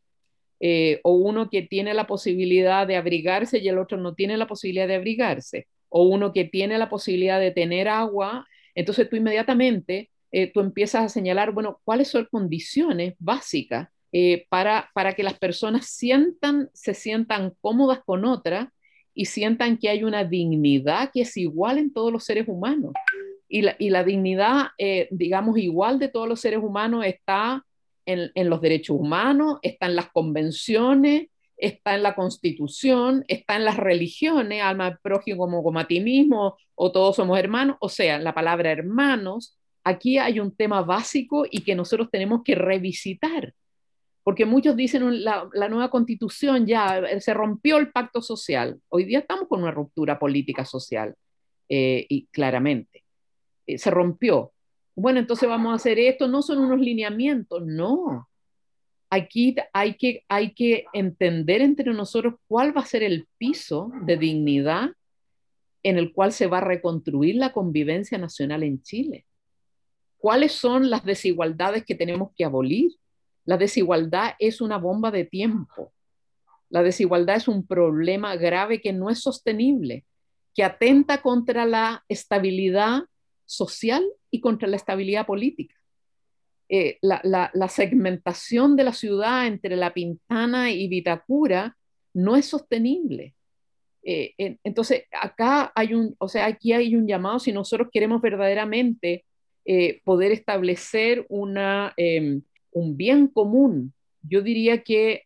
[0.67, 4.47] Eh, o uno que tiene la posibilidad de abrigarse y el otro no tiene la
[4.47, 10.11] posibilidad de abrigarse, o uno que tiene la posibilidad de tener agua, entonces tú inmediatamente
[10.33, 15.39] eh, tú empiezas a señalar, bueno, cuáles son condiciones básicas eh, para, para que las
[15.39, 18.73] personas sientan, se sientan cómodas con otra
[19.13, 22.95] y sientan que hay una dignidad que es igual en todos los seres humanos.
[23.51, 24.69] Y la, y la dignidad,
[25.11, 27.67] digamos, igual de todos los seres humanos está
[28.07, 33.77] en, los derechos humanos, está en las convenciones, está en la constitución, está en las
[33.77, 40.19] religiones, alma prójimo como, mismo, o todos somos hermanos, o sea, la palabra hermanos, aquí
[40.19, 43.55] hay un tema básico y que nosotros tenemos que revisitar,
[44.23, 49.21] porque muchos dicen la, la nueva constitución ya se rompió el pacto social, hoy día
[49.21, 51.15] estamos con una ruptura política social,
[51.69, 53.05] eh, y claramente,
[53.67, 54.53] eh, se rompió,
[54.97, 58.29] bueno, entonces vamos a hacer esto, no son unos lineamientos, no.
[59.11, 64.17] Aquí hay que, hay que entender entre nosotros cuál va a ser el piso de
[64.17, 64.91] dignidad
[65.83, 69.27] en el cual se va a reconstruir la convivencia nacional en Chile.
[70.17, 72.93] ¿Cuáles son las desigualdades que tenemos que abolir?
[73.45, 75.93] La desigualdad es una bomba de tiempo.
[76.71, 80.07] La desigualdad es un problema grave que no es sostenible,
[80.55, 83.03] que atenta contra la estabilidad
[83.47, 85.75] social y contra la estabilidad política.
[86.69, 91.77] Eh, la, segmentación de la ciudad entre La Pintana y Vitacura
[92.15, 93.35] no es sostenible.
[94.03, 99.25] Eh, entonces, acá hay un, o sea, aquí hay un llamado, si nosotros queremos verdaderamente
[99.65, 105.25] eh, poder establecer una, em, un bien común, yo diría que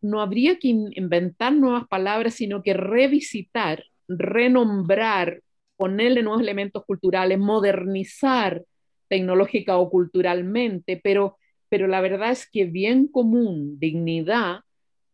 [0.00, 5.42] no habría que inventar nuevas palabras, sino que revisitar, renombrar
[5.82, 8.62] ponerle nuevos elementos culturales, modernizar
[9.08, 14.60] tecnológica o culturalmente, pero, pero la verdad es que bien común, dignidad,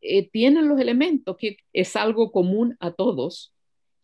[0.02, 3.54] eh, tienen los elementos que es algo común a todos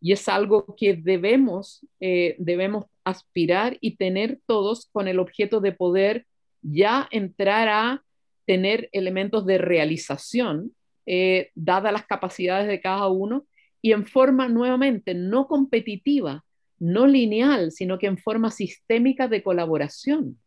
[0.01, 5.73] y es algo que debemos, eh, debemos aspirar y tener todos con el objeto de
[5.73, 6.25] poder
[6.63, 8.03] ya entrar a
[8.47, 10.75] tener elementos de realización,
[11.05, 13.45] eh, dadas las capacidades de cada uno,
[13.83, 16.43] y en forma nuevamente no competitiva,
[16.79, 20.39] no lineal, sino que en forma sistémica de colaboración.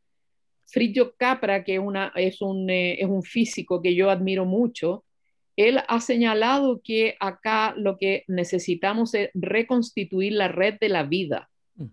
[0.65, 5.05] Frillo Capra, que una, es, un, eh, es un físico que yo admiro mucho,
[5.55, 11.49] él ha señalado que acá lo que necesitamos es reconstituir la red de la vida.
[11.75, 11.85] Mm.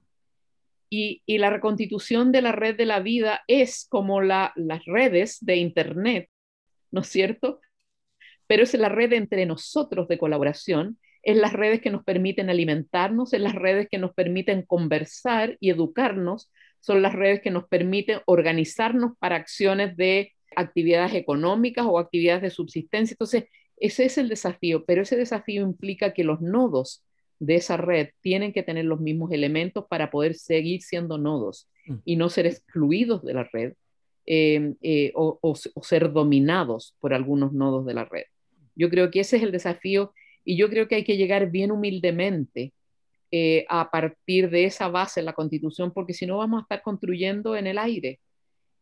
[0.90, 5.38] Y, y, la reconstitución de la red de la vida es como la, las redes
[5.40, 6.28] de Internet,
[6.90, 7.60] ¿no es cierto?
[8.46, 13.32] Pero es la red entre nosotros de colaboración es las redes que nos permiten alimentarnos,
[13.32, 18.18] es las redes que nos permiten conversar y educarnos, son las redes que nos permiten
[18.26, 23.14] organizarnos para acciones de actividades económicas o actividades de subsistencia.
[23.14, 23.44] Entonces,
[23.78, 27.02] ese es el desafío, pero ese desafío implica que los nodos
[27.40, 31.94] de esa red tienen que tener los mismos elementos para poder seguir siendo nodos mm.
[32.04, 33.72] y no ser excluidos de la red
[34.26, 38.24] eh, eh, o, o ser dominados por algunos nodos de la red.
[38.76, 40.12] Yo creo que ese es el desafío
[40.44, 42.72] y yo creo que hay que llegar bien humildemente
[43.30, 46.82] eh, a partir de esa base en la constitución, porque si no vamos a estar
[46.82, 48.20] construyendo en el aire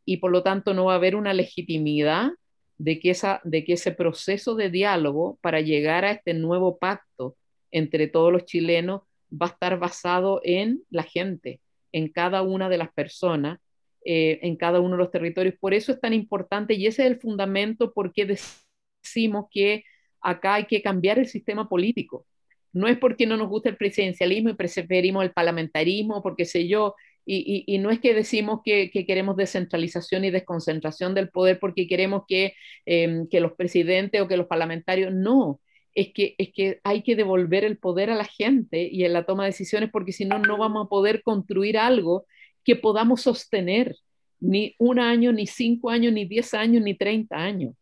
[0.04, 2.32] y por lo tanto no va a haber una legitimidad
[2.76, 7.36] de que, esa, de que ese proceso de diálogo para llegar a este nuevo pacto
[7.70, 11.60] entre todos los chilenos va a estar basado en la gente,
[11.92, 13.60] en cada una de las personas,
[14.04, 15.54] eh, en cada uno de los territorios.
[15.60, 19.84] Por eso es tan importante y ese es el fundamento por qué decimos que
[20.22, 22.26] acá hay que cambiar el sistema político.
[22.72, 26.94] No es porque no nos gusta el presidencialismo y preferimos el parlamentarismo, porque sé yo,
[27.24, 32.54] y, no es que decimos que, queremos descentralización y desconcentración del poder porque queremos que,
[32.86, 35.60] em, que los presidentes o que los parlamentarios, no,
[35.94, 39.24] es que, es que hay que devolver el poder a la gente y en la
[39.24, 42.26] toma de decisiones porque si no, no vamos a poder construir algo
[42.64, 43.96] que podamos sostener
[44.40, 47.74] ni un año, ni cinco años, ni diez años, ni treinta años.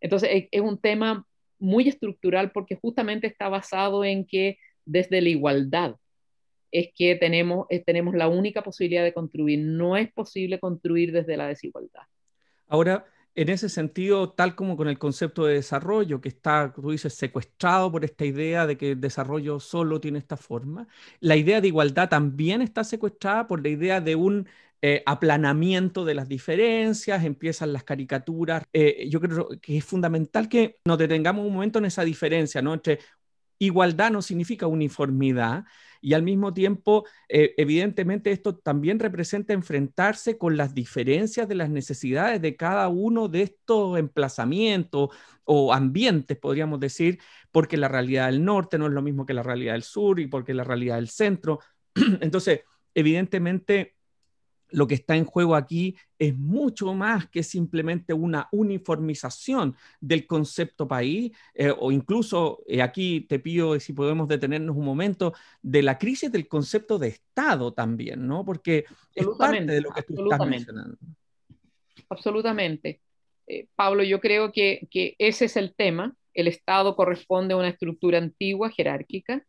[0.00, 1.25] Entonces, es un tema
[1.58, 5.96] muy estructural porque justamente está basado en que desde la igualdad
[6.72, 9.60] es que tenemos, eh, tenemos la única posibilidad de construir.
[9.60, 12.02] No es posible construir desde la desigualdad.
[12.68, 17.14] Ahora, en ese sentido, tal como con el concepto de desarrollo, que está, tú dices,
[17.14, 20.88] secuestrado por esta idea de que el desarrollo solo tiene esta forma,
[21.20, 24.48] la idea de igualdad también está secuestrada por la idea de un
[24.82, 28.62] eh, aplanamiento de las diferencias, empiezan las caricaturas.
[28.72, 32.74] Eh, yo creo que es fundamental que nos detengamos un momento en esa diferencia, ¿no?
[32.74, 32.98] Entre
[33.58, 35.64] igualdad no significa uniformidad
[36.00, 41.68] y al mismo tiempo, eh, evidentemente, esto también representa enfrentarse con las diferencias de las
[41.68, 45.10] necesidades de cada uno de estos emplazamientos
[45.44, 47.18] o ambientes, podríamos decir,
[47.50, 50.28] porque la realidad del norte no es lo mismo que la realidad del sur y
[50.28, 51.58] porque la realidad del centro.
[52.20, 52.60] Entonces,
[52.94, 53.95] evidentemente,
[54.70, 60.88] lo que está en juego aquí es mucho más que simplemente una uniformización del concepto
[60.88, 65.98] país, eh, o incluso eh, aquí te pido si podemos detenernos un momento de la
[65.98, 68.44] crisis del concepto de Estado también, ¿no?
[68.44, 70.96] Porque es parte de lo que tú estás mencionando.
[72.08, 73.00] Absolutamente.
[73.46, 76.16] Eh, Pablo, yo creo que, que, ese es el tema.
[76.34, 79.44] El Estado corresponde a una estructura antigua, jerárquica,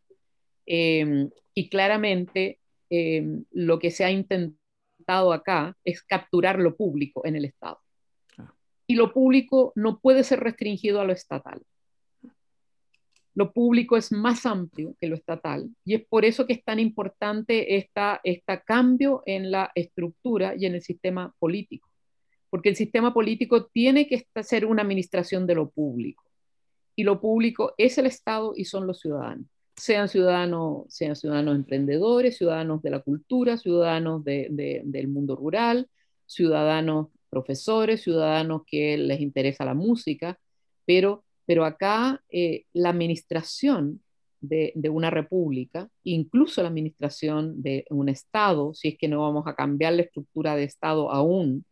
[0.69, 2.59] y claramente
[3.51, 4.66] lo que se ha intentado
[5.07, 7.79] acá es capturar lo público en el Estado.
[8.37, 8.53] Ah.
[8.85, 11.61] Y lo público no puede ser restringido a lo estatal.
[13.33, 16.79] Lo público es más amplio que lo estatal y es por eso que es tan
[16.79, 21.87] importante esta, este cambio en la estructura y en el sistema político.
[22.49, 26.23] Porque el sistema político tiene que ser una administración de lo público.
[26.95, 29.47] Y lo público es el Estado y son los ciudadanos
[29.77, 35.87] sean ciudadanos, sean ciudadanos emprendedores, ciudadanos de la cultura, ciudadanos del mundo rural,
[36.25, 40.39] ciudadanos profesores, ciudadanos que les interesa la música,
[40.85, 44.01] pero, pero acá eh, la administración
[44.41, 49.55] de, una república, incluso la administración de un Estado, si es que no vamos a
[49.55, 51.65] cambiar la estructura de Estado aún,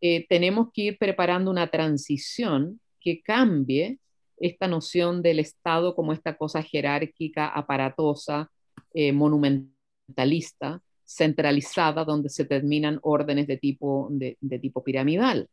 [0.00, 3.98] eh, tenemos que ir preparando una transición que cambie
[4.42, 8.50] esta noción del Estado como esta cosa jerárquica, aparatosa,
[8.92, 15.48] eh, monumentalista, centralizada, donde se terminan órdenes de tipo, de, tipo piramidal.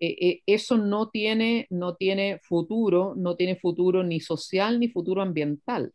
[0.00, 5.22] Eh, eh, eso no tiene, no tiene futuro, no tiene futuro ni social ni futuro
[5.22, 5.92] ambiental.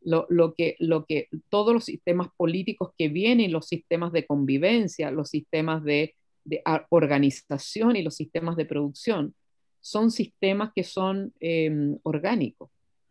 [0.00, 5.10] Lo, lo, que, lo que todos los sistemas políticos que vienen, los sistemas de convivencia,
[5.10, 6.14] los sistemas de,
[6.44, 9.34] de organización y los sistemas de producción,
[9.84, 12.70] son sistemas que son em, orgánicos,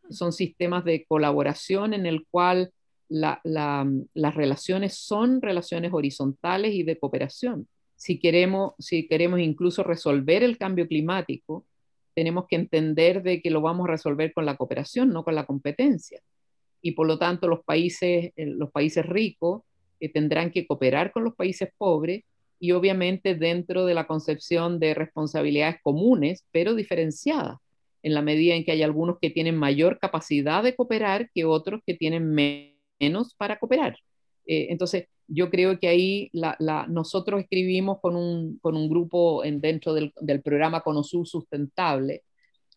[0.09, 2.73] son sistemas de colaboración en el cual
[3.09, 7.67] las relaciones son relaciones horizontales y de cooperación.
[7.95, 11.63] Si queremos, si queremos incluso resolver el cambio climático,
[12.15, 15.45] tenemos que entender de que lo vamos a resolver con la cooperación, no con la
[15.45, 16.21] competencia.
[16.81, 19.61] Y por lo tanto, los países, eh, los países ricos
[19.99, 22.23] eh, tendrán que cooperar con los países pobres
[22.63, 27.57] y obviamente dentro de la concepción de responsabilidades comunes, pero diferenciadas,
[28.01, 31.81] en la medida en que hay algunos que tienen mayor capacidad de cooperar que otros
[31.85, 33.97] que tienen menos para cooperar.
[34.45, 36.31] Eh, entonces, yo creo que ahí
[36.87, 42.23] nosotros escribimos con un, con un grupo en, dentro del, del programa Conosur Sustentable,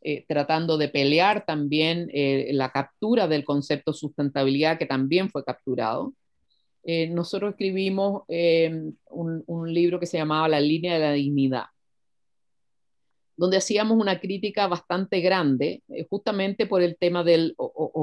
[0.03, 6.12] eh, tratando de pelear también eh, la captura del concepto sustentabilidad que también fue capturado.
[6.89, 11.64] Eh, nosotros escribimos eh, un, libro que se llamaba La línea de la dignidad,
[13.37, 17.57] donde hacíamos una crítica bastante grande, eh, justamente por el tema del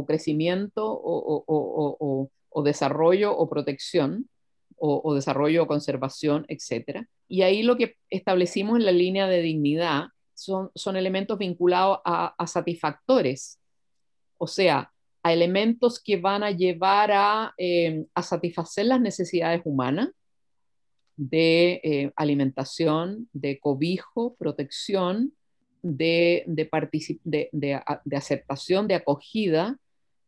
[0.05, 2.29] crecimiento o,
[2.65, 4.29] desarrollo o protección,
[4.75, 7.07] o, desarrollo o conservación, etc.
[7.29, 12.35] Y ahí lo que establecimos en la línea de dignidad son, son elementos vinculados a,
[12.37, 13.61] a satisfactores,
[14.37, 14.92] o sea,
[15.23, 20.09] a elementos que van a llevar a, eh, satisfacer las necesidades humanas
[21.15, 25.33] de eh, alimentación, de cobijo, protección,
[25.81, 27.81] de, de,
[28.15, 29.77] aceptación, de acogida,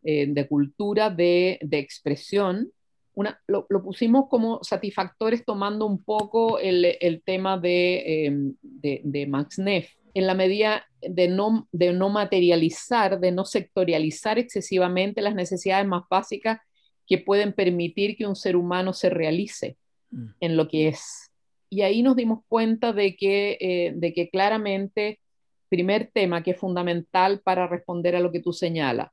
[0.04, 2.72] eh, de cultura, de, expresión.
[3.14, 8.54] Una, lo, pusimos como satisfactores tomando un poco el, el tema de,
[9.28, 15.36] Max Neff, en la medida de no, de no materializar, de no sectorializar excesivamente las
[15.36, 16.62] necesidades más básicas
[17.06, 19.78] que pueden permitir que un ser humano se realice
[20.12, 20.28] mm.
[20.40, 21.32] en lo que es.
[21.70, 25.20] Y ahí nos dimos cuenta de que, eh, de que claramente,
[25.68, 29.12] primer tema que es fundamental para responder a lo que tú señalas,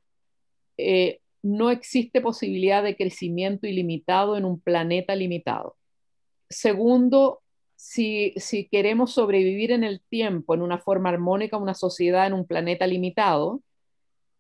[0.79, 5.77] eh, no existe posibilidad de crecimiento ilimitado en un planeta limitado.
[6.49, 7.42] Segundo,
[7.83, 12.87] si, queremos sobrevivir en el tiempo, en una forma armónica, una sociedad en un planeta
[12.87, 13.61] limitado,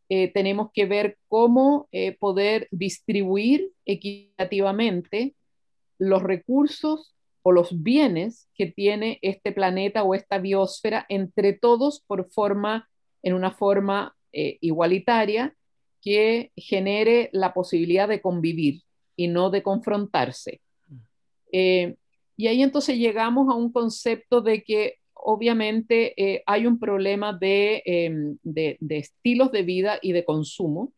[0.08, 5.34] eh, tenemos que ver cómo eh, poder distribuir equitativamente
[5.98, 12.30] los recursos o los bienes que tiene este planeta o esta biosfera entre todos por
[12.30, 12.88] forma,
[13.24, 15.56] en una forma eh, igualitaria
[16.00, 18.82] que genere la posibilidad de convivir
[19.16, 20.60] y no de confrontarse.
[21.50, 21.96] Eh,
[22.42, 28.36] y ahí entonces llegamos a un concepto de que obviamente eh, hay un problema em,
[28.42, 30.92] de, de, estilos de vida y de consumo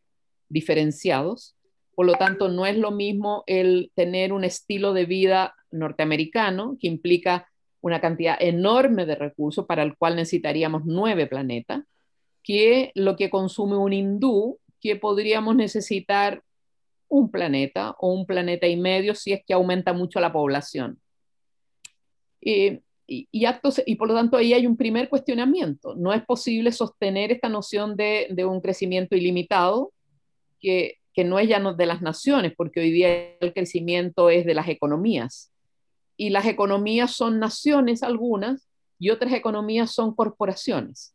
[0.49, 1.55] diferenciados.
[1.93, 6.87] Por lo tanto, no es lo mismo el tener un estilo de vida norteamericano que
[6.87, 7.47] implica
[7.79, 11.83] una cantidad enorme de recursos para el cual necesitaríamos nueve planetas,
[12.41, 16.41] que lo que consume un hindú, que podríamos necesitar
[17.07, 20.99] un planeta o un planeta y medio si es que aumenta mucho la población.
[22.45, 25.95] Y, actos, y por lo tanto ahí hay un primer cuestionamiento.
[25.95, 29.91] No es posible sostener esta noción de, un crecimiento ilimitado,
[30.59, 34.53] que, que, no es ya de las naciones, porque hoy día el crecimiento es de
[34.53, 35.51] las economías.
[36.17, 38.69] Y las economías son naciones algunas
[38.99, 41.13] y otras economías son corporaciones.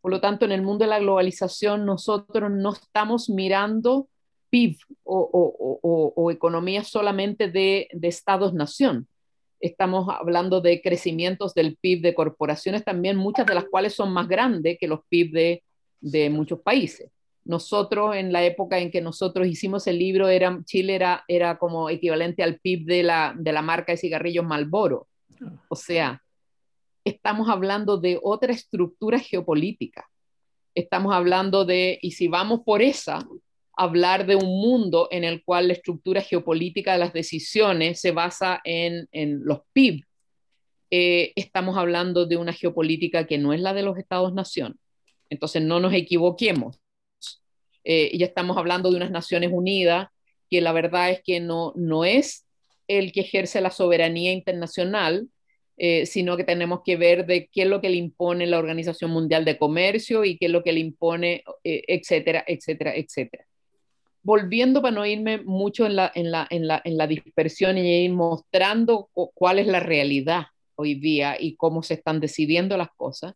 [0.00, 4.08] Por lo tanto, en el mundo de la globalización nosotros no estamos mirando
[4.50, 9.06] PIB o, economías solamente de, estados-nación.
[9.62, 14.26] Estamos hablando de crecimientos del PIB de corporaciones también, muchas de las cuales son más
[14.26, 15.62] grandes que los PIB
[16.00, 17.12] de, muchos países.
[17.44, 21.90] Nosotros, en la época en que nosotros hicimos el libro, era, Chile era, era como
[21.90, 25.06] equivalente al PIB de la, de la marca de cigarrillos Malboro.
[25.68, 26.20] O sea,
[27.04, 30.10] estamos hablando de otra estructura geopolítica.
[30.74, 33.24] Estamos hablando de, y si vamos por esa,
[33.76, 38.60] hablar de un mundo en el cual la estructura geopolítica de las decisiones se basa
[38.64, 39.08] en,
[39.44, 40.04] los PIB.
[40.90, 44.78] Eh, estamos hablando de una geopolítica que no es la de los Estados-nación.
[45.30, 46.78] Entonces, no nos equivoquemos.
[47.84, 50.08] Eh, ya estamos hablando de unas Naciones Unidas
[50.52, 52.46] que la verdad es que no, no es
[52.86, 55.28] el que ejerce la soberanía internacional,
[55.78, 59.10] eh, sino que tenemos que ver de qué es lo que le impone la Organización
[59.10, 63.46] Mundial de Comercio y qué es lo que le impone, eh, etcétera, etcétera, etcétera.
[64.22, 68.04] Volviendo para no irme mucho en la, en la, en la, en la dispersión y
[68.04, 70.44] ir mostrando cuál es la realidad
[70.76, 73.34] hoy día y cómo se están decidiendo las cosas,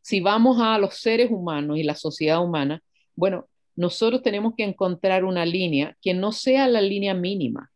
[0.00, 2.82] si vamos a los seres humanos y la sociedad humana,
[3.14, 7.70] bueno, nosotros tenemos que encontrar una línea que no sea la línea mínima.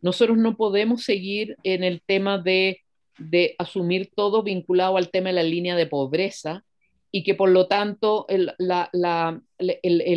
[0.00, 2.80] Nosotros no podemos seguir en el tema de
[3.18, 6.64] de asumir todo vinculado al tema de la línea de pobreza
[7.10, 8.54] y que por lo tanto el,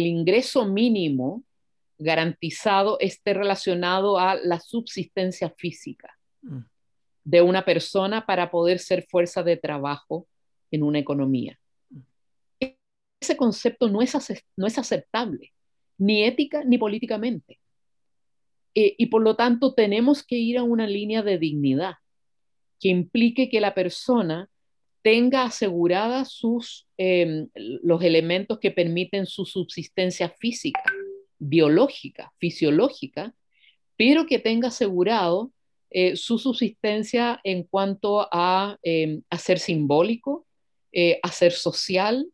[0.06, 1.44] ingreso mínimo
[2.00, 6.60] garantizado esté relacionado a la subsistencia física mm.
[7.26, 10.28] de una persona para poder ser fuerza de trabajo
[10.72, 11.60] en una economía.
[13.22, 14.16] Ese concepto no es,
[14.56, 15.54] no es aceptable,
[15.98, 17.60] ni ética ni políticamente.
[18.74, 21.96] Eh, y por lo tanto tenemos que ir a una línea de dignidad
[22.80, 24.50] que implique que la persona
[25.02, 30.84] tenga aseguradas sus, em, los elementos que permiten su subsistencia física,
[31.40, 33.34] biológica, fisiológica,
[33.98, 35.52] pero que tenga asegurado
[35.92, 40.46] eh, su subsistencia en cuanto a, em, ser simbólico,
[40.92, 42.28] eh, a ser social,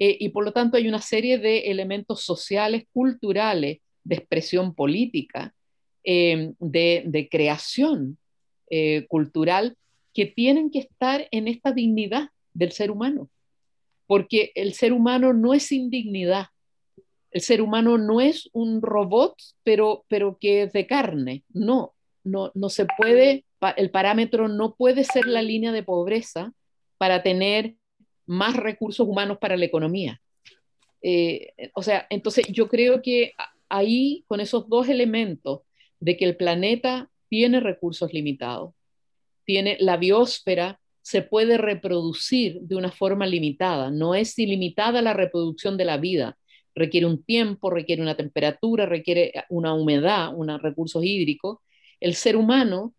[0.00, 5.54] eh, y por lo tanto hay una serie de elementos sociales, culturales, de expresión política,
[6.02, 8.18] em, de, de creación
[9.08, 9.78] cultural
[10.12, 13.30] que tienen que estar en esta dignidad del ser humano,
[14.06, 16.48] porque el ser humano no es indignidad,
[17.30, 22.50] el ser humano no es un robot, pero, pero que es de carne, no, no,
[22.54, 23.44] no se puede,
[23.76, 26.52] el parámetro no puede ser la línea de pobreza
[26.96, 27.76] para tener
[28.26, 30.20] más recursos humanos para la economía.
[31.02, 33.32] Eh, o sea, entonces yo creo que
[33.68, 35.60] ahí, con esos dos elementos,
[36.00, 38.74] de que el planeta tiene recursos limitados,
[39.44, 45.76] tiene la biosfera, se puede reproducir de una forma limitada, no es ilimitada la reproducción
[45.76, 46.37] de la vida,
[46.78, 51.58] requiere un tiempo, requiere una temperatura, requiere una humedad, unos recursos hídricos.
[52.00, 52.94] El ser humano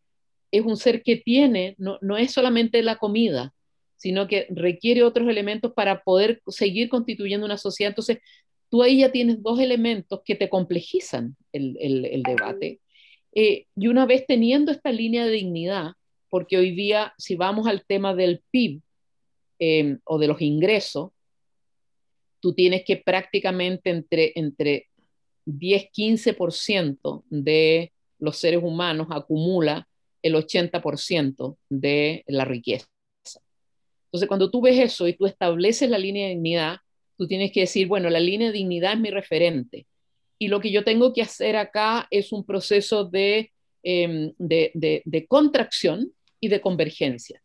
[0.52, 3.54] es un ser que tiene, no, no es solamente la comida,
[3.98, 7.92] sino que requiere otros elementos para poder seguir constituyendo una sociedad.
[7.92, 8.20] Entonces,
[8.70, 12.80] tú ahí ya tienes dos elementos que te complejizan el, el, debate.
[13.34, 15.94] Eh, y una vez teniendo esta línea de dignidad,
[16.30, 18.82] porque hoy día, si vamos al tema del PIB
[19.60, 21.12] em, o de los ingresos,
[22.40, 24.88] tú tienes que prácticamente entre, entre
[25.46, 29.88] 10-15% de los seres humanos acumula
[30.22, 32.88] el 80% de la riqueza.
[34.06, 36.78] Entonces, cuando tú ves eso y tú estableces la línea de dignidad,
[37.18, 39.88] tú tienes que decir, bueno, la línea de dignidad es mi referente.
[40.40, 43.52] Y lo que yo tengo que hacer acá es un proceso de,
[43.84, 44.72] em, de,
[45.06, 47.42] de contracción y de convergencia.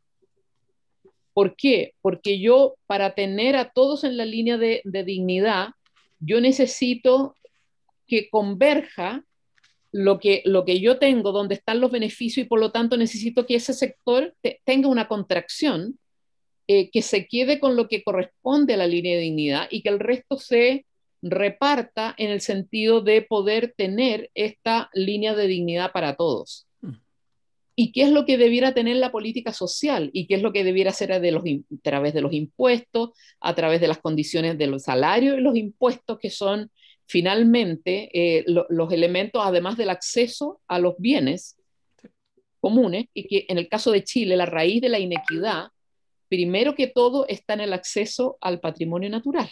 [1.35, 1.95] ¿Por qué?
[2.01, 5.71] Porque yo, para tener a todos en la línea de, dignidad,
[6.21, 7.37] yo necesito
[8.07, 9.25] que converja
[9.91, 13.47] lo que, lo que yo tengo, donde están los beneficios, y por lo tanto necesito
[13.47, 15.99] que ese sector tenga una contracción
[16.67, 19.91] eh, que se quede con lo que corresponde a la línea de dignidad y que
[19.91, 20.87] el resto se
[21.21, 26.67] reparta en el sentido de poder tener esta línea de dignidad para todos.
[27.77, 30.11] ¿Y qué es lo que debiera tener la política social?
[30.13, 33.11] ¿Y qué es lo que debiera hacer de los, a través de los impuestos,
[33.41, 36.71] a través de las condiciones de los salarios y los impuestos, que son
[37.07, 41.57] finalmente eh, los elementos, además del acceso a los bienes
[42.61, 45.69] comunes, y que en el caso de Chile, la raíz de la inequidad,
[46.29, 49.51] primero que todo, está en el acceso al patrimonio natural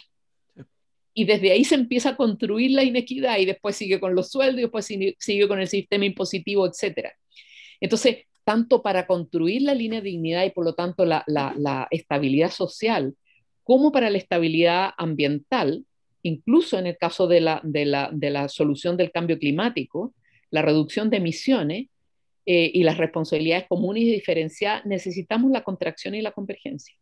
[1.13, 4.59] y desde ahí se empieza a construir la inequidad y después sigue con los sueldos
[4.59, 7.09] y después sigue con el sistema impositivo, etc.
[7.79, 11.23] Entonces, tanto para construir la línea de dignidad y por lo tanto la,
[11.91, 13.15] estabilidad social,
[13.63, 15.85] como para la estabilidad ambiental,
[16.21, 20.13] incluso en el caso de la, solución del cambio climático,
[20.49, 21.87] la reducción de emisiones
[22.45, 26.95] eh, y las responsabilidades comunes y diferenciadas, necesitamos la contracción y la convergencia.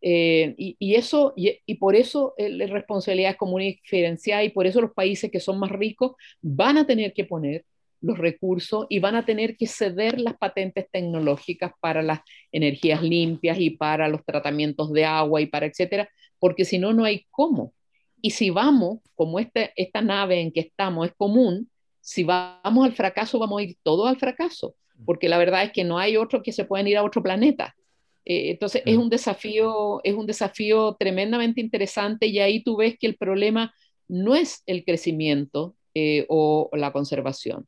[0.00, 4.64] Eh, y, eso, y, por eso eh, la responsabilidad es común y diferenciada y por
[4.68, 7.64] eso los países que son más ricos van a tener que poner
[8.00, 12.20] los recursos y van a tener que ceder las patentes tecnológicas para las
[12.52, 17.04] energías limpias y para los tratamientos de agua y para etcétera, porque si no, no
[17.04, 17.72] hay cómo.
[18.20, 21.70] Y si vamos, como este, esta nave en que estamos es común,
[22.00, 24.74] si vamos al fracaso, vamos a ir todos al fracaso,
[25.04, 27.76] porque la verdad es que no hay otro que se puedan ir a otro planeta.
[28.24, 33.06] Eh, entonces es un desafío, es un desafío tremendamente interesante y ahí tú ves que
[33.06, 33.74] el problema
[34.06, 37.66] no es el crecimiento eh, o la conservación,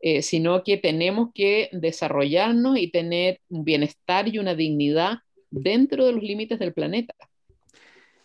[0.00, 5.18] eh, sino que tenemos que desarrollarnos y tener un bienestar y una dignidad
[5.50, 7.14] dentro de los límites del planeta.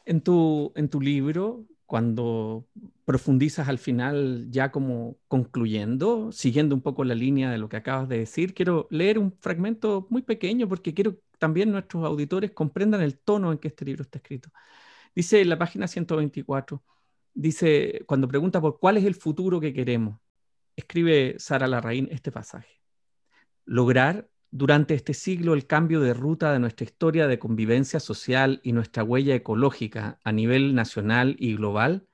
[0.05, 2.67] En tu, en tu libro, cuando
[3.05, 8.09] profundizas al final ya como concluyendo, siguiendo un poco la línea de lo que acabas
[8.09, 13.19] de decir, quiero leer un fragmento muy pequeño porque quiero también nuestros auditores comprendan el
[13.19, 14.49] tono en que este libro está escrito.
[15.15, 16.83] Dice en la página 124,
[17.33, 20.19] dice, cuando pregunta por cuál es el futuro que queremos,
[20.75, 22.81] escribe Sara Larraín este pasaje.
[23.65, 28.71] Lograr durante este siglo el cambio de ruta de nuestra historia de convivencia social y
[28.71, 32.07] nuestra huella ecológica a nivel nacional y global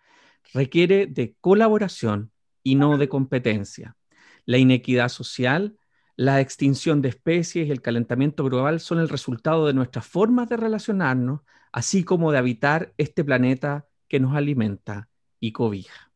[0.54, 2.32] requiere de colaboración
[2.64, 3.98] y no de competencia.
[4.46, 5.78] La inequidad social,
[6.16, 10.58] la extinción de especies y el calentamiento global son el resultado de nuestras formas de
[10.58, 11.42] relacionarnos,
[11.72, 16.12] así como de habitar este planeta que nos alimenta y cobija.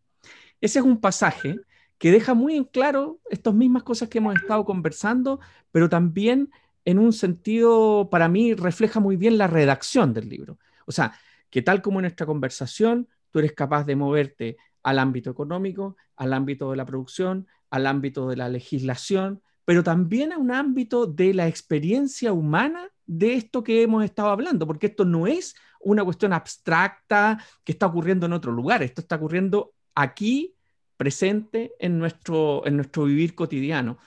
[0.62, 1.60] Ese es un pasaje
[1.98, 5.40] que deja muy en claro estas mismas cosas que hemos estado conversando,
[5.72, 6.50] pero también
[6.86, 10.60] en un sentido, para mí, refleja muy bien la redacción del libro.
[10.86, 11.14] O sea,
[11.50, 16.34] que tal como en nuestra conversación, tú eres capaz de moverte al ámbito económico, al
[16.34, 21.34] ámbito de la producción, al ámbito de la legislación, pero también a un ámbito de
[21.34, 26.34] la experiencia humana de esto que hemos estado hablando, porque esto no es una cuestión
[26.34, 30.53] abstracta que está ocurriendo en otro lugar, esto está ocurriendo aquí
[30.98, 33.98] presente en nuestro, en nuestro vivir cotidiano.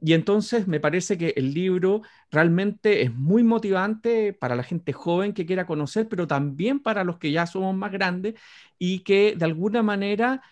[0.00, 5.32] Y entonces me parece que el libro realmente es muy motivante para la gente joven
[5.32, 8.34] que quiera conocer, pero también para los que ya somos más grandes
[8.78, 10.42] y que de alguna manera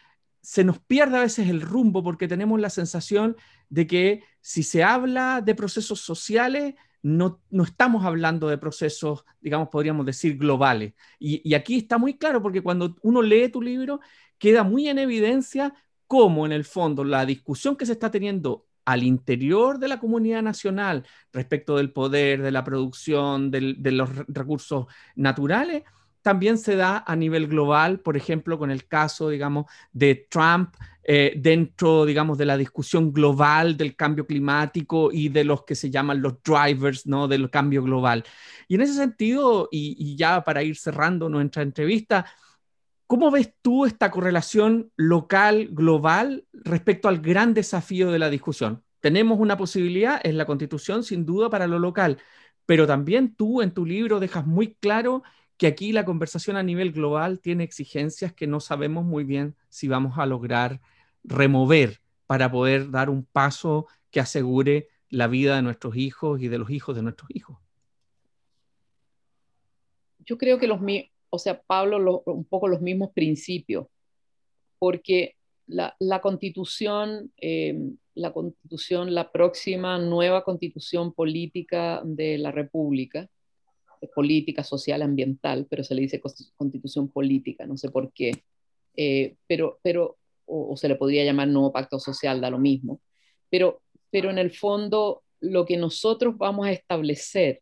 [0.40, 3.36] se nos pierde a veces el rumbo porque tenemos la sensación
[3.68, 9.68] de que si se habla de procesos sociales, no, no estamos hablando de procesos, digamos,
[9.68, 10.94] podríamos decir, globales.
[11.18, 14.00] Y, y aquí está muy claro porque cuando uno lee tu libro,
[14.38, 15.74] queda muy en evidencia
[16.06, 20.42] cómo en el fondo la discusión que se está teniendo al interior de la comunidad
[20.42, 25.84] nacional respecto del poder, de la producción, de los recursos naturales,
[26.22, 30.74] también se da a nivel global, por ejemplo, con el caso, digamos, de Trump
[31.04, 35.90] eh, dentro, digamos, de la discusión global del cambio climático y de los que se
[35.90, 37.28] llaman los drivers, ¿no?
[37.28, 38.24] Del cambio global.
[38.68, 42.26] Y en ese sentido, y, y ya para ir cerrando nuestra entrevista,
[43.12, 48.82] ¿Cómo ves tú esta correlación local-global respecto al gran desafío de la discusión?
[49.00, 52.16] Tenemos una posibilidad en la Constitución, sin duda, para lo local,
[52.64, 55.22] pero también tú en tu libro dejas muy claro
[55.58, 59.88] que aquí la conversación a nivel global tiene exigencias que no sabemos muy bien si
[59.88, 60.80] vamos a lograr
[61.24, 66.58] remover para poder dar un paso que asegure la vida de nuestros hijos y de
[66.58, 67.58] los hijos de nuestros hijos.
[70.24, 70.80] Yo creo que los,
[71.30, 73.86] o sea, Pablo, un poco los mismos principios,
[74.78, 77.78] porque la, constitución, eh,
[78.14, 83.28] la constitución, la próxima nueva constitución política de la República,
[84.14, 86.20] política, social, ambiental, pero se le dice
[86.56, 88.32] constitución política, no sé por qué,
[88.96, 93.00] eh, pero, pero o, se le podría llamar nuevo pacto social, da lo mismo,
[93.50, 97.60] pero, pero en el fondo lo que nosotros vamos a establecer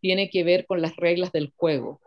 [0.00, 2.00] tiene que ver con las reglas del juego,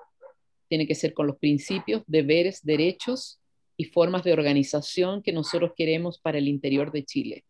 [0.67, 3.39] tiene que ser con los principios, deberes, derechos
[3.77, 7.45] y formas de organización que nosotros queremos para el interior de Chile.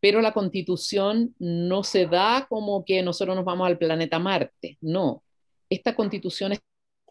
[0.00, 5.22] Pero la constitución no se da como que nosotros nos vamos al planeta Marte, no.
[5.70, 6.52] Esta constitución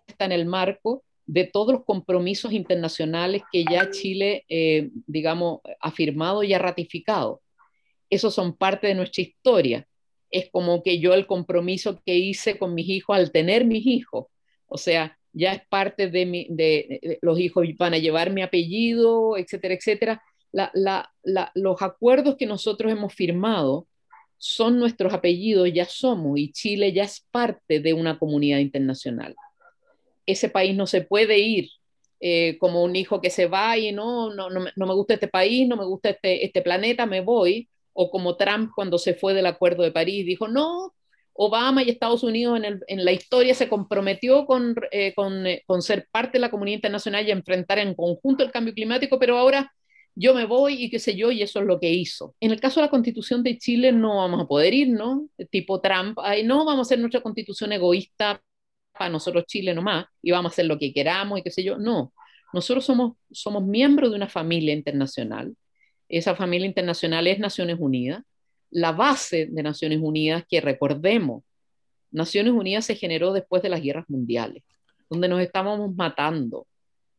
[0.07, 5.89] está en el marco de todos los compromisos internacionales que ya Chile, eh, digamos, ha
[5.91, 7.41] firmado y ha ratificado.
[8.09, 9.87] Esos son parte de nuestra historia.
[10.29, 14.25] Es como que yo el compromiso que hice con mis hijos al tener mis hijos,
[14.67, 20.23] o sea, ya es parte de, los hijos van a llevar mi apellido, etcétera, etcétera.
[21.53, 23.87] los acuerdos que nosotros hemos firmado
[24.37, 29.33] son nuestros apellidos, ya somos, y Chile ya es parte de una comunidad internacional.
[30.31, 31.69] Ese país no se puede ir
[32.19, 35.27] eh, como un hijo que se va y no, no, no, no, me gusta este
[35.27, 39.33] país, no me gusta este, este planeta, me voy, o como Trump cuando se fue
[39.33, 40.93] del Acuerdo de París, dijo, no,
[41.33, 44.45] Obama y Estados Unidos en, la historia se comprometió
[44.91, 48.75] eh, eh, con, ser parte de la comunidad internacional y enfrentar en conjunto el cambio
[48.75, 49.73] climático, pero ahora
[50.13, 52.35] yo me voy y qué sé yo, y eso es lo que hizo.
[52.39, 55.27] En el caso de la constitución de Chile no vamos a poder ir, ¿no?
[55.49, 58.43] Tipo Trump, no vamos a hacer nuestra constitución egoísta
[59.01, 61.77] para nosotros Chile nomás y vamos a hacer lo que queramos y qué sé yo,
[61.77, 62.13] no.
[62.53, 65.55] Nosotros somos, somos miembros de una familia internacional.
[66.09, 68.23] Esa familia internacional es Naciones Unidas
[68.71, 71.43] la base de Naciones Unidas, que recordemos,
[72.09, 74.63] Naciones Unidas se generó después de las guerras mundiales,
[75.09, 76.65] donde nos estábamos matando.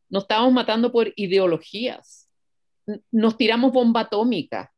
[0.09, 2.29] Nos estábamos matando por ideologías.
[3.11, 4.71] Nos tiramos bomba atómica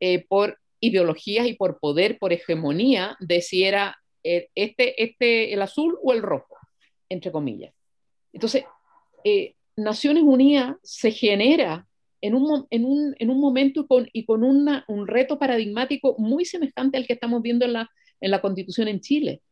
[0.00, 3.98] eh, por ideologías y por poder, por hegemonía, de si era
[4.54, 6.56] este, este, el azul o el rojo,
[7.08, 7.72] entre comillas.
[8.32, 8.64] Entonces,
[9.24, 11.86] eh, Naciones Unidas se genera
[12.20, 16.44] en un, en un, en un momento con, y con una, un reto paradigmático muy
[16.44, 19.42] semejante al que estamos viendo en la, en la Constitución en Chile.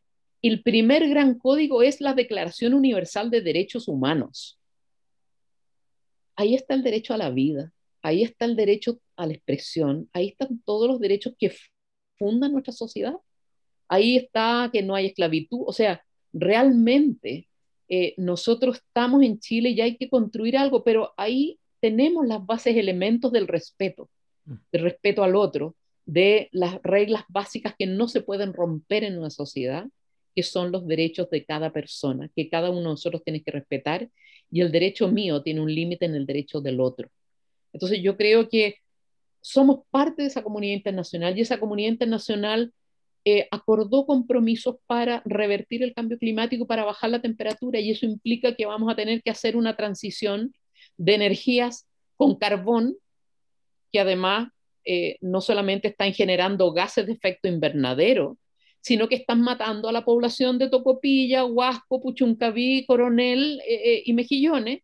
[0.41, 4.59] El primer gran código es la Declaración Universal de Derechos Humanos.
[6.35, 7.71] Ahí está el derecho a la vida,
[8.01, 11.55] ahí está el derecho a la expresión, ahí están todos los derechos que
[12.17, 13.15] fundan nuestra sociedad.
[13.87, 17.47] Ahí está que no hay esclavitud, o sea, realmente
[17.87, 22.75] eh, nosotros estamos en Chile y hay que construir algo, pero ahí tenemos las bases,
[22.75, 24.09] elementos del respeto,
[24.45, 24.53] mm.
[24.71, 25.75] del respeto al otro,
[26.05, 29.85] de las reglas básicas que no se pueden romper en una sociedad,
[30.35, 34.09] que son los derechos de cada persona, que cada uno de nosotros tiene que respetar,
[34.51, 37.09] y el derecho mío tiene un límite en el derecho del otro.
[37.73, 38.75] Entonces yo creo que
[39.41, 42.73] somos parte de esa comunidad internacional y esa comunidad internacional
[43.27, 48.55] eh, acordó compromisos para revertir el cambio climático, para bajar la temperatura, y eso implica
[48.55, 50.53] que vamos a tener que hacer una transición
[50.97, 52.95] de energías con carbón,
[53.91, 54.49] que además
[54.85, 58.37] eh, no solamente están generando gases de efecto invernadero,
[58.79, 64.81] sino que están matando a la población de Tocopilla, Huasco, Puchuncaví, Coronel eh, y Mejillones,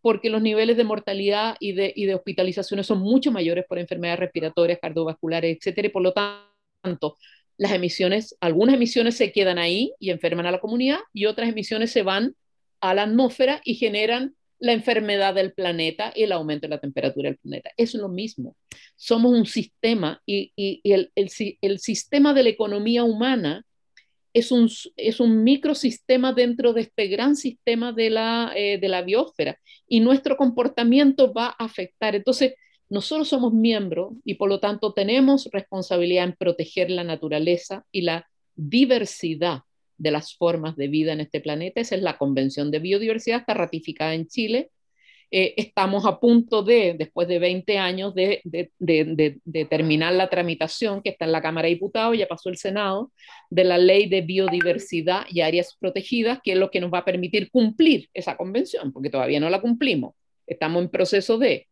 [0.00, 4.20] porque los niveles de mortalidad y de, y de hospitalizaciones son mucho mayores por enfermedades
[4.20, 7.18] respiratorias, cardiovasculares, etcétera, y por lo tanto,
[7.56, 11.90] las emisiones, algunas emisiones se quedan ahí y enferman a la comunidad, y otras emisiones
[11.92, 12.34] se van
[12.80, 17.28] a la atmósfera y generan la enfermedad del planeta y el aumento de la temperatura
[17.28, 17.70] del planeta.
[17.76, 18.56] Es lo mismo.
[18.96, 20.52] Somos un sistema y,
[20.84, 23.64] el, el, sistema de la economía humana
[24.32, 29.02] es un, es un microsistema dentro de este gran sistema de la, eh, de la
[29.02, 32.16] biosfera y nuestro comportamiento va a afectar.
[32.16, 32.54] Entonces,
[32.88, 38.28] nosotros somos miembros y por lo tanto tenemos responsabilidad en proteger la naturaleza y la
[38.54, 39.62] diversidad
[39.96, 41.80] de las formas de vida en este planeta.
[41.80, 44.70] Esa es la Convención de Biodiversidad, está ratificada en Chile.
[45.30, 51.10] Eh, estamos a punto de, después de 20 años, de, de, terminar la tramitación que
[51.10, 53.10] está en la Cámara de Diputados, ya pasó el Senado,
[53.50, 57.04] de la Ley de Biodiversidad y Áreas Protegidas, que es lo que nos va a
[57.04, 60.14] permitir cumplir esa convención, porque todavía no la cumplimos.
[60.46, 61.66] Estamos en proceso de...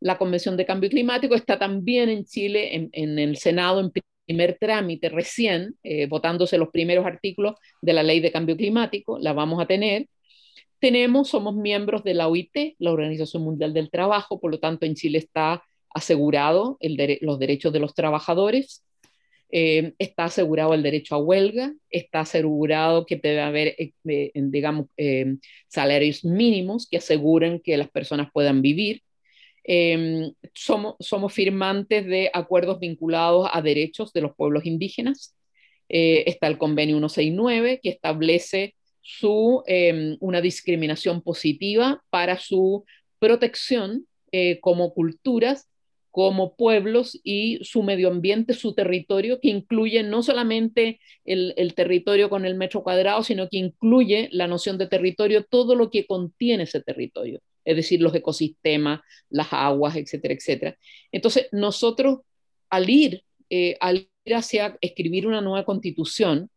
[0.00, 3.90] La Convención de Cambio Climático está también en Chile, en, el Senado, en
[4.26, 9.32] primer trámite recién, eh, votándose los primeros artículos de la ley de cambio climático, la
[9.32, 10.08] vamos a tener.
[10.78, 14.94] Tenemos, somos miembros de la OIT, la Organización Mundial del Trabajo, por lo tanto en
[14.94, 15.62] Chile está
[15.94, 18.84] asegurado el los derechos de los trabajadores,
[19.50, 24.86] eh, está asegurado el derecho a huelga, está asegurado que debe haber, eh, digamos,
[25.68, 29.02] salarios mínimos que aseguren que las personas puedan vivir.
[29.64, 35.34] Em, somos, firmantes de acuerdos vinculados a derechos de los pueblos indígenas.
[35.88, 38.74] Eh, está el convenio 169 que establece
[39.66, 42.84] em, una discriminación positiva para su
[43.18, 45.70] protección eh, como culturas,
[46.10, 52.44] como pueblos y su medio ambiente, su territorio, que incluye no solamente el, territorio con
[52.44, 56.80] el metro cuadrado, sino que incluye la noción de territorio, todo lo que contiene ese
[56.82, 59.00] territorio es decir, los ecosistemas,
[59.30, 60.78] las aguas, etcétera, etcétera.
[61.12, 62.20] Entonces, nosotros
[62.70, 66.50] al ir, eh, al ir hacia escribir una nueva constitución,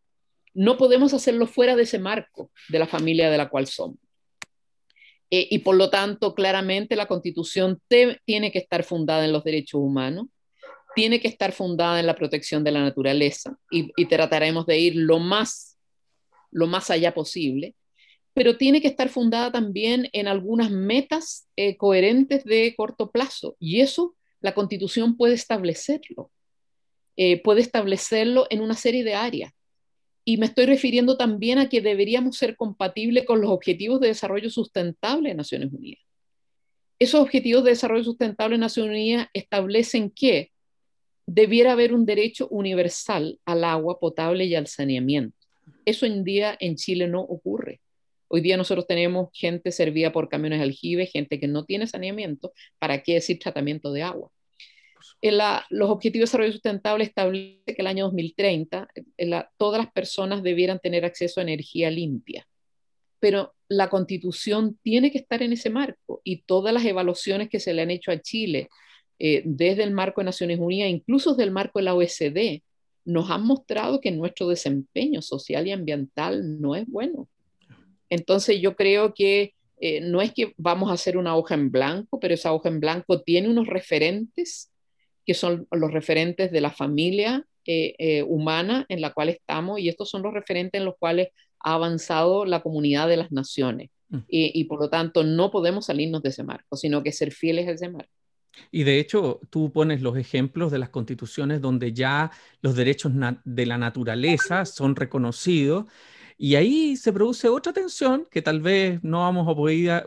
[0.53, 3.97] no podemos hacerlo fuera de ese marco de la familia de la cual somos.
[5.29, 9.81] Eh, y por lo tanto, claramente la constitución tiene que estar fundada en los derechos
[9.81, 10.27] humanos,
[10.95, 14.95] tiene que estar fundada en la protección de la naturaleza y, y trataremos de ir
[14.95, 15.77] lo más,
[16.49, 17.75] lo más allá posible
[18.37, 23.55] pero tiene que estar fundada también en algunas metas eh, coherentes de corto plazo.
[23.59, 26.29] Y eso la constitución puede establecerlo.
[27.15, 29.53] Eh, puede establecerlo en una serie de áreas.
[30.23, 34.51] Y me estoy refiriendo también a que deberíamos ser compatibles con los objetivos de desarrollo
[34.51, 36.03] sustentable de Naciones Unidas.
[36.99, 40.51] Esos objetivos de desarrollo sustentable de Naciones Unidas establecen que
[41.25, 45.35] debiera haber un derecho universal al agua potable y al saneamiento.
[45.85, 47.81] Eso en día en Chile no ocurre.
[48.29, 53.01] Hoy día nosotros tenemos gente servida por camiones aljibe, gente que no tiene saneamiento, ¿para
[53.01, 54.31] qué decir tratamiento de agua?
[55.21, 55.37] En
[55.69, 58.87] los Objetivos de Desarrollo Sustentable establece que el año 2030
[59.57, 62.47] todas las personas debieran tener acceso a energía limpia.
[63.19, 67.73] Pero la constitución tiene que estar en ese marco y todas las evaluaciones que se
[67.73, 68.69] le han hecho a Chile
[69.19, 72.61] eh, desde el marco de Naciones Unidas, incluso desde el marco de la OECD,
[73.05, 77.27] nos han mostrado que nuestro desempeño social y ambiental no es bueno.
[78.09, 82.19] Entonces yo creo que eh, no es que vamos a hacer una hoja en blanco,
[82.19, 84.71] pero esa hoja en blanco tiene unos referentes
[85.25, 89.89] que son los referentes de la familia eh, eh, humana en la cual estamos y
[89.89, 91.29] estos son los referentes en los cuales
[91.59, 93.89] ha avanzado la comunidad de las naciones.
[94.09, 94.19] Mm.
[94.29, 97.71] Y, por lo tanto no podemos salirnos de ese marco, sino que ser fieles a
[97.71, 98.09] ese marco.
[98.71, 102.31] Y de hecho, tú pones los ejemplos de las constituciones donde ya
[102.61, 103.11] los derechos
[103.43, 105.85] de la naturaleza son reconocidos
[106.37, 109.55] y ahí se produce otra tensión que tal vez no vamos a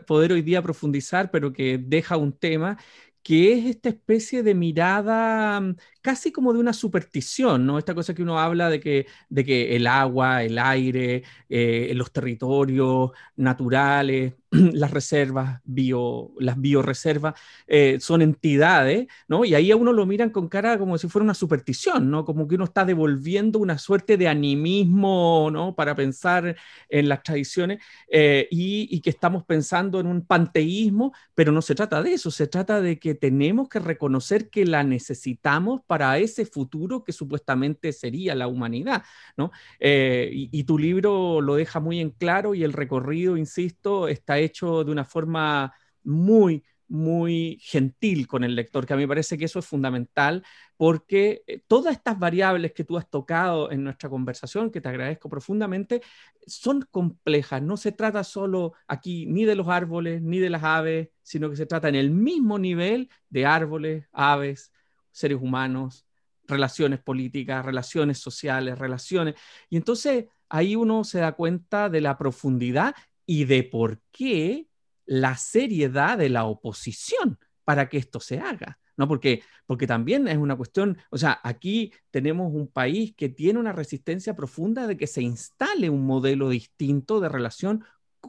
[0.05, 2.77] poder, hoy día profundizar, pero que deja un tema
[3.23, 7.77] que es esta especie de mirada mm, casi como de una superstición, ¿no?
[7.77, 12.11] Esta cosa que uno habla de que, de que el agua, el aire, eh, los
[12.11, 17.35] territorios naturales, las reservas, bio, las bioreservas,
[17.67, 19.45] eh, son entidades, ¿no?
[19.45, 22.25] Y ahí a uno lo miran con cara como si fuera una superstición, ¿no?
[22.25, 25.75] Como que uno está devolviendo una suerte de animismo, ¿no?
[25.75, 26.55] Para pensar
[26.89, 31.75] en las tradiciones eh, y, y que estamos pensando en un panteísmo, pero no se
[31.75, 36.45] trata de eso, se trata de que tenemos que reconocer que la necesitamos para ese
[36.45, 39.03] futuro que supuestamente sería la humanidad,
[39.35, 39.51] ¿no?
[39.77, 44.85] Eh, y, tu libro lo deja muy en claro y el recorrido, insisto, está hecho
[44.85, 45.73] de una forma
[46.05, 50.45] muy, muy gentil con el lector, que a mí me parece que eso es fundamental,
[50.77, 55.27] porque eh, todas estas variables que tú has tocado en nuestra conversación, que te agradezco
[55.27, 56.01] profundamente,
[56.47, 57.61] son complejas.
[57.61, 61.57] No se trata solo aquí ni de los árboles ni de las aves, sino que
[61.57, 64.71] se trata en el mismo nivel de árboles, aves,
[65.11, 66.05] seres humanos,
[66.47, 69.35] relaciones políticas, relaciones sociales, relaciones.
[69.69, 72.95] Y entonces ahí uno se da cuenta de la profundidad
[73.25, 74.67] y de por qué
[75.05, 78.79] la seriedad de la oposición para que esto se haga.
[78.97, 79.07] ¿no?
[79.07, 83.71] Porque, porque también es una cuestión, o sea, aquí tenemos un país que tiene una
[83.71, 87.83] resistencia profunda de que se instale un modelo distinto de relación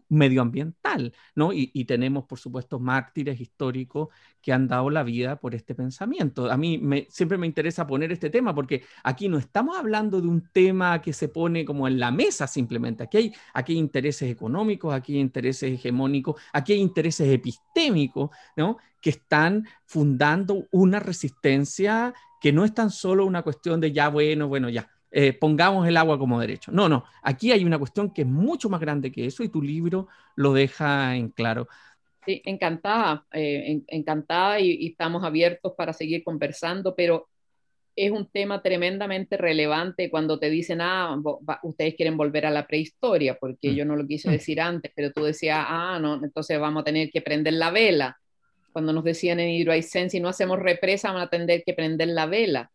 [0.08, 1.52] medioambiental, ¿no?
[1.52, 4.08] Y, tenemos, por supuesto, mártires históricos
[4.40, 6.50] que han dado la vida por este pensamiento.
[6.50, 10.28] A mí me, siempre me interesa poner este tema porque aquí no estamos hablando de
[10.28, 13.02] un tema que se pone como en la mesa simplemente.
[13.04, 18.78] Aquí hay, aquí intereses económicos, aquí hay intereses hegemónicos, aquí hay intereses epistémicos, ¿no?
[19.00, 24.48] Que están fundando una resistencia que no es tan solo una cuestión de ya, bueno,
[24.48, 26.72] bueno, ya, eh, pongamos el agua como derecho.
[26.72, 29.60] No, no, aquí hay una cuestión que es mucho más grande que eso y tu
[29.60, 31.68] libro lo deja en claro.
[32.24, 37.28] Sí, encantada, eh, encantada y, estamos abiertos para seguir conversando, pero
[37.94, 41.20] es un tema tremendamente relevante cuando te dicen, ah,
[41.62, 43.74] ustedes quieren volver a la prehistoria, porque mm.
[43.74, 44.32] yo no lo quise mm.
[44.32, 48.18] decir antes, pero tú decías, ah, no, entonces vamos a tener que prender la vela.
[48.72, 52.24] Cuando nos decían en Hidroaicén, si no hacemos represa, vamos a tener que prender la
[52.24, 52.70] vela.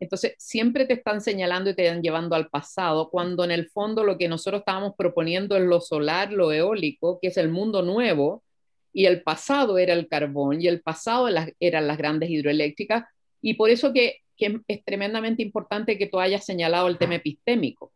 [0.00, 4.04] Entonces, siempre te están señalando y te están llevando al pasado, cuando en el fondo
[4.04, 8.44] lo que nosotros estábamos proponiendo es lo solar, lo eólico, que es el mundo nuevo,
[8.92, 11.28] y el pasado era el carbón y el pasado
[11.60, 13.04] eran las grandes hidroeléctricas
[13.40, 17.92] y por eso que, es tremendamente importante que tú hayas señalado el tema epistémico,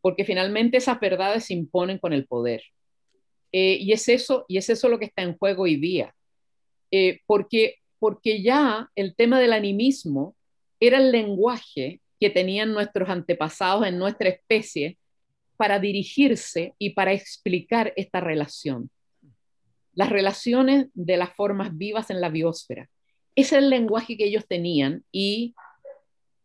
[0.00, 2.62] porque finalmente esas verdades se imponen con el poder.
[3.52, 6.14] Eh, y, es eso, y es eso lo que está en juego hoy día,
[6.90, 10.34] eh, porque, porque ya el tema del animismo
[10.82, 14.98] era el lenguaje que tenían nuestros antepasados en nuestra especie
[15.56, 18.90] para dirigirse y para explicar esta relación.
[19.94, 22.90] Las relaciones de las formas vivas en la biosfera.
[23.36, 25.54] Ese es el lenguaje que ellos tenían y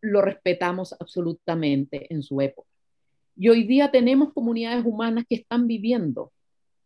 [0.01, 2.69] lo respetamos absolutamente en su época.
[3.35, 6.31] Y hoy día tenemos comunidades humanas que están viviendo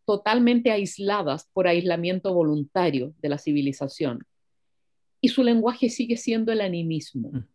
[0.06, 4.20] totalmente aisladas por aislamiento voluntario de la civilización.
[5.22, 7.30] Y su lenguaje sigue siendo el animismo.
[7.32, 7.46] Mm.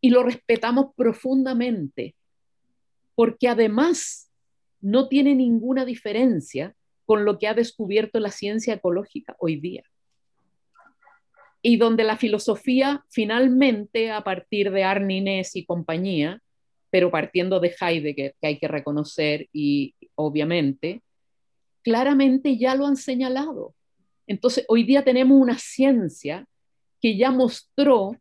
[0.00, 2.16] Y lo respetamos profundamente,
[3.14, 4.32] porque además
[4.80, 6.74] no tiene ninguna diferencia
[7.06, 9.84] con lo que ha descubierto la ciencia ecológica hoy día.
[11.62, 16.42] Y donde la filosofía finalmente, a partir de Arnines y compañía,
[16.90, 21.02] pero partiendo de Heidegger, que hay que reconocer y obviamente,
[21.82, 23.74] claramente ya lo han señalado.
[24.26, 26.46] Entonces, hoy día tenemos una ciencia
[27.04, 28.16] que ya mostró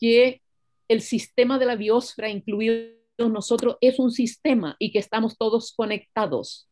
[0.00, 0.42] que
[0.88, 6.68] el sistema de la biosfera, incluido nosotros, es un sistema y que estamos todos conectados.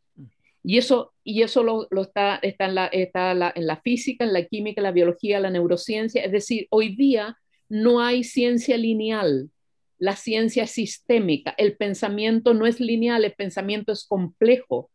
[0.65, 4.45] Y eso, y eso lo, está, está, en, la, está en la física, en la
[4.45, 6.25] química, en la biología, en la neurociencia.
[6.25, 7.39] Es decir, hoy día
[7.69, 9.49] no hay ciencia lineal,
[9.99, 14.91] la ciencia es sistémica, el pensamiento no es lineal, el pensamiento es complejo,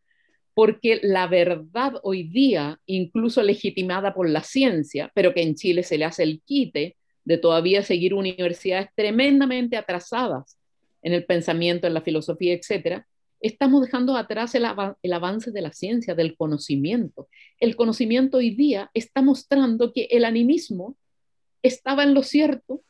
[0.53, 5.97] porque la verdad hoy día, incluso legitimada por la ciencia, pero que en Chile se
[5.97, 10.57] le hace el quite de todavía seguir universidades tremendamente atrasadas
[11.01, 13.07] en el pensamiento, en la filosofía, etcétera,
[13.41, 17.27] estamos dejando atrás el, avance de la ciencia, del conocimiento.
[17.59, 20.95] El conocimiento hoy día está mostrando que el animismo
[21.63, 22.83] estaba en lo cierto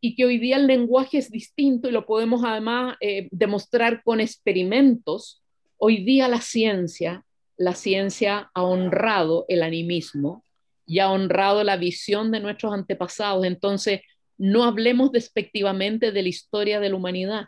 [0.00, 4.20] y que hoy día el lenguaje es distinto y lo podemos además eh, demostrar con
[4.20, 5.39] experimentos.
[5.82, 7.24] Hoy día la ciencia,
[7.56, 10.44] la ciencia ha honrado el animismo
[10.84, 13.46] y ha honrado la visión de nuestros antepasados.
[13.46, 14.02] Entonces,
[14.36, 17.46] no hablemos despectivamente de la historia de la humanidad,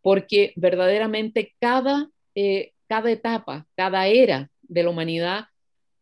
[0.00, 5.44] porque verdaderamente cada, eh, cada etapa, cada era de la humanidad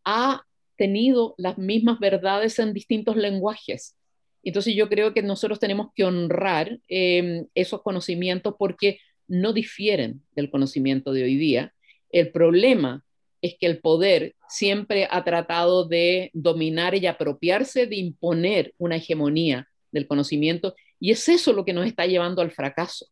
[0.04, 0.44] ha
[0.76, 3.96] tenido las mismas verdades en distintos lenguajes.
[4.44, 10.50] Entonces yo creo que nosotros tenemos que honrar em, esos conocimientos porque no difieren del
[10.50, 11.74] conocimiento de hoy día.
[12.10, 13.04] El problema
[13.42, 19.68] es que el poder siempre ha tratado de dominar y apropiarse, de imponer una hegemonía
[19.92, 23.06] del conocimiento, y es eso lo que nos está llevando al fracaso.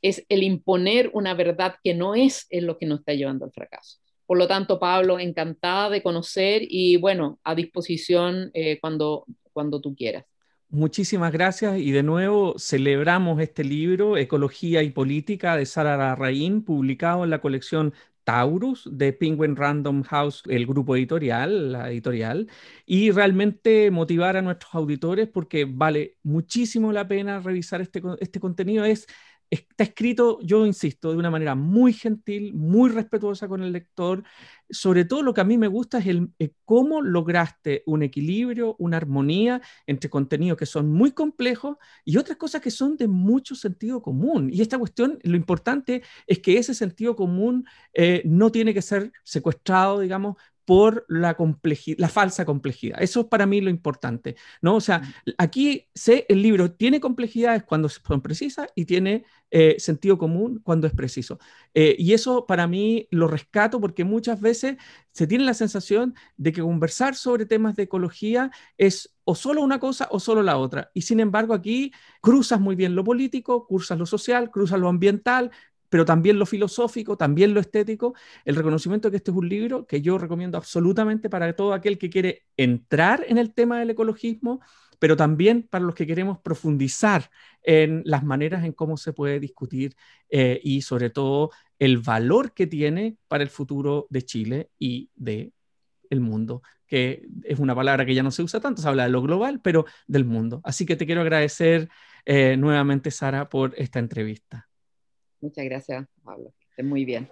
[0.00, 3.52] Es el imponer una verdad que no es, es lo que nos está llevando al
[3.52, 3.98] fracaso.
[4.26, 9.94] Por lo tanto, Pablo, encantada de conocer y bueno, a disposición eh, cuando, cuando tú
[9.94, 10.24] quieras.
[10.70, 17.24] Muchísimas gracias y de nuevo celebramos este libro, Ecología y Política, de Sara Larraín, publicado
[17.24, 17.94] en la colección
[18.24, 22.48] Taurus de Penguin Random House, el grupo editorial, la editorial,
[22.84, 28.84] y realmente motivar a nuestros auditores porque vale muchísimo la pena revisar este, este contenido.
[28.84, 29.06] Es
[29.50, 34.22] está escrito, yo insisto, de una manera muy gentil, muy respetuosa con el lector.
[34.70, 36.30] Sobre todo lo que a mí me gusta es el,
[36.64, 42.60] cómo lograste un equilibrio, una armonía entre contenidos que son muy complejos y otras cosas
[42.60, 44.50] que son de mucho sentido común.
[44.52, 49.12] Y esta cuestión, lo importante es que ese sentido común eh, no tiene que ser
[49.24, 50.36] secuestrado, digamos,
[50.68, 51.34] por la,
[51.96, 53.02] la falsa complejidad.
[53.02, 54.76] Eso es para mí lo importante, ¿no?
[54.76, 55.00] O sea,
[55.38, 60.86] aquí sé, el libro tiene complejidades cuando son precisas y tiene eh, sentido común cuando
[60.86, 61.38] es preciso.
[61.72, 64.76] Eh, y eso para mí lo rescato porque muchas veces
[65.12, 69.80] se tiene la sensación de que conversar sobre temas de ecología es o solo una
[69.80, 70.90] cosa o solo la otra.
[70.92, 75.50] Y sin embargo aquí cruzas muy bien lo político, cruzas lo social, cruzas lo ambiental,
[75.88, 78.14] pero también lo filosófico, también lo estético,
[78.44, 81.98] el reconocimiento de que este es un libro que yo recomiendo absolutamente para todo aquel
[81.98, 84.60] que quiere entrar en el tema del ecologismo,
[84.98, 87.30] pero también para los que queremos profundizar
[87.62, 89.94] en las maneras en cómo se puede discutir
[90.28, 95.52] eh, y sobre todo el valor que tiene para el futuro de Chile y de
[96.10, 99.10] el mundo, que es una palabra que ya no se usa tanto, se habla de
[99.10, 100.60] lo global, pero del mundo.
[100.64, 101.88] Así que te quiero agradecer
[102.24, 104.67] eh, nuevamente, Sara, por esta entrevista.
[105.40, 106.52] Muchas gracias, Pablo.
[106.70, 107.28] Esté muy bien.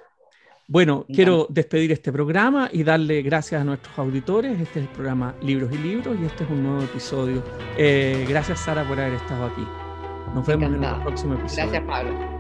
[0.68, 4.61] Bueno, quiero despedir este programa y darle gracias a nuestros auditores.
[4.61, 7.42] Este es el programa Libros y Libros y este es un nuevo episodio.
[7.78, 9.64] Eh, gracias, Sara, por haber estado aquí.
[10.34, 11.70] Nos vemos en el próximo episodio.
[11.70, 12.36] Gracias, Pablo.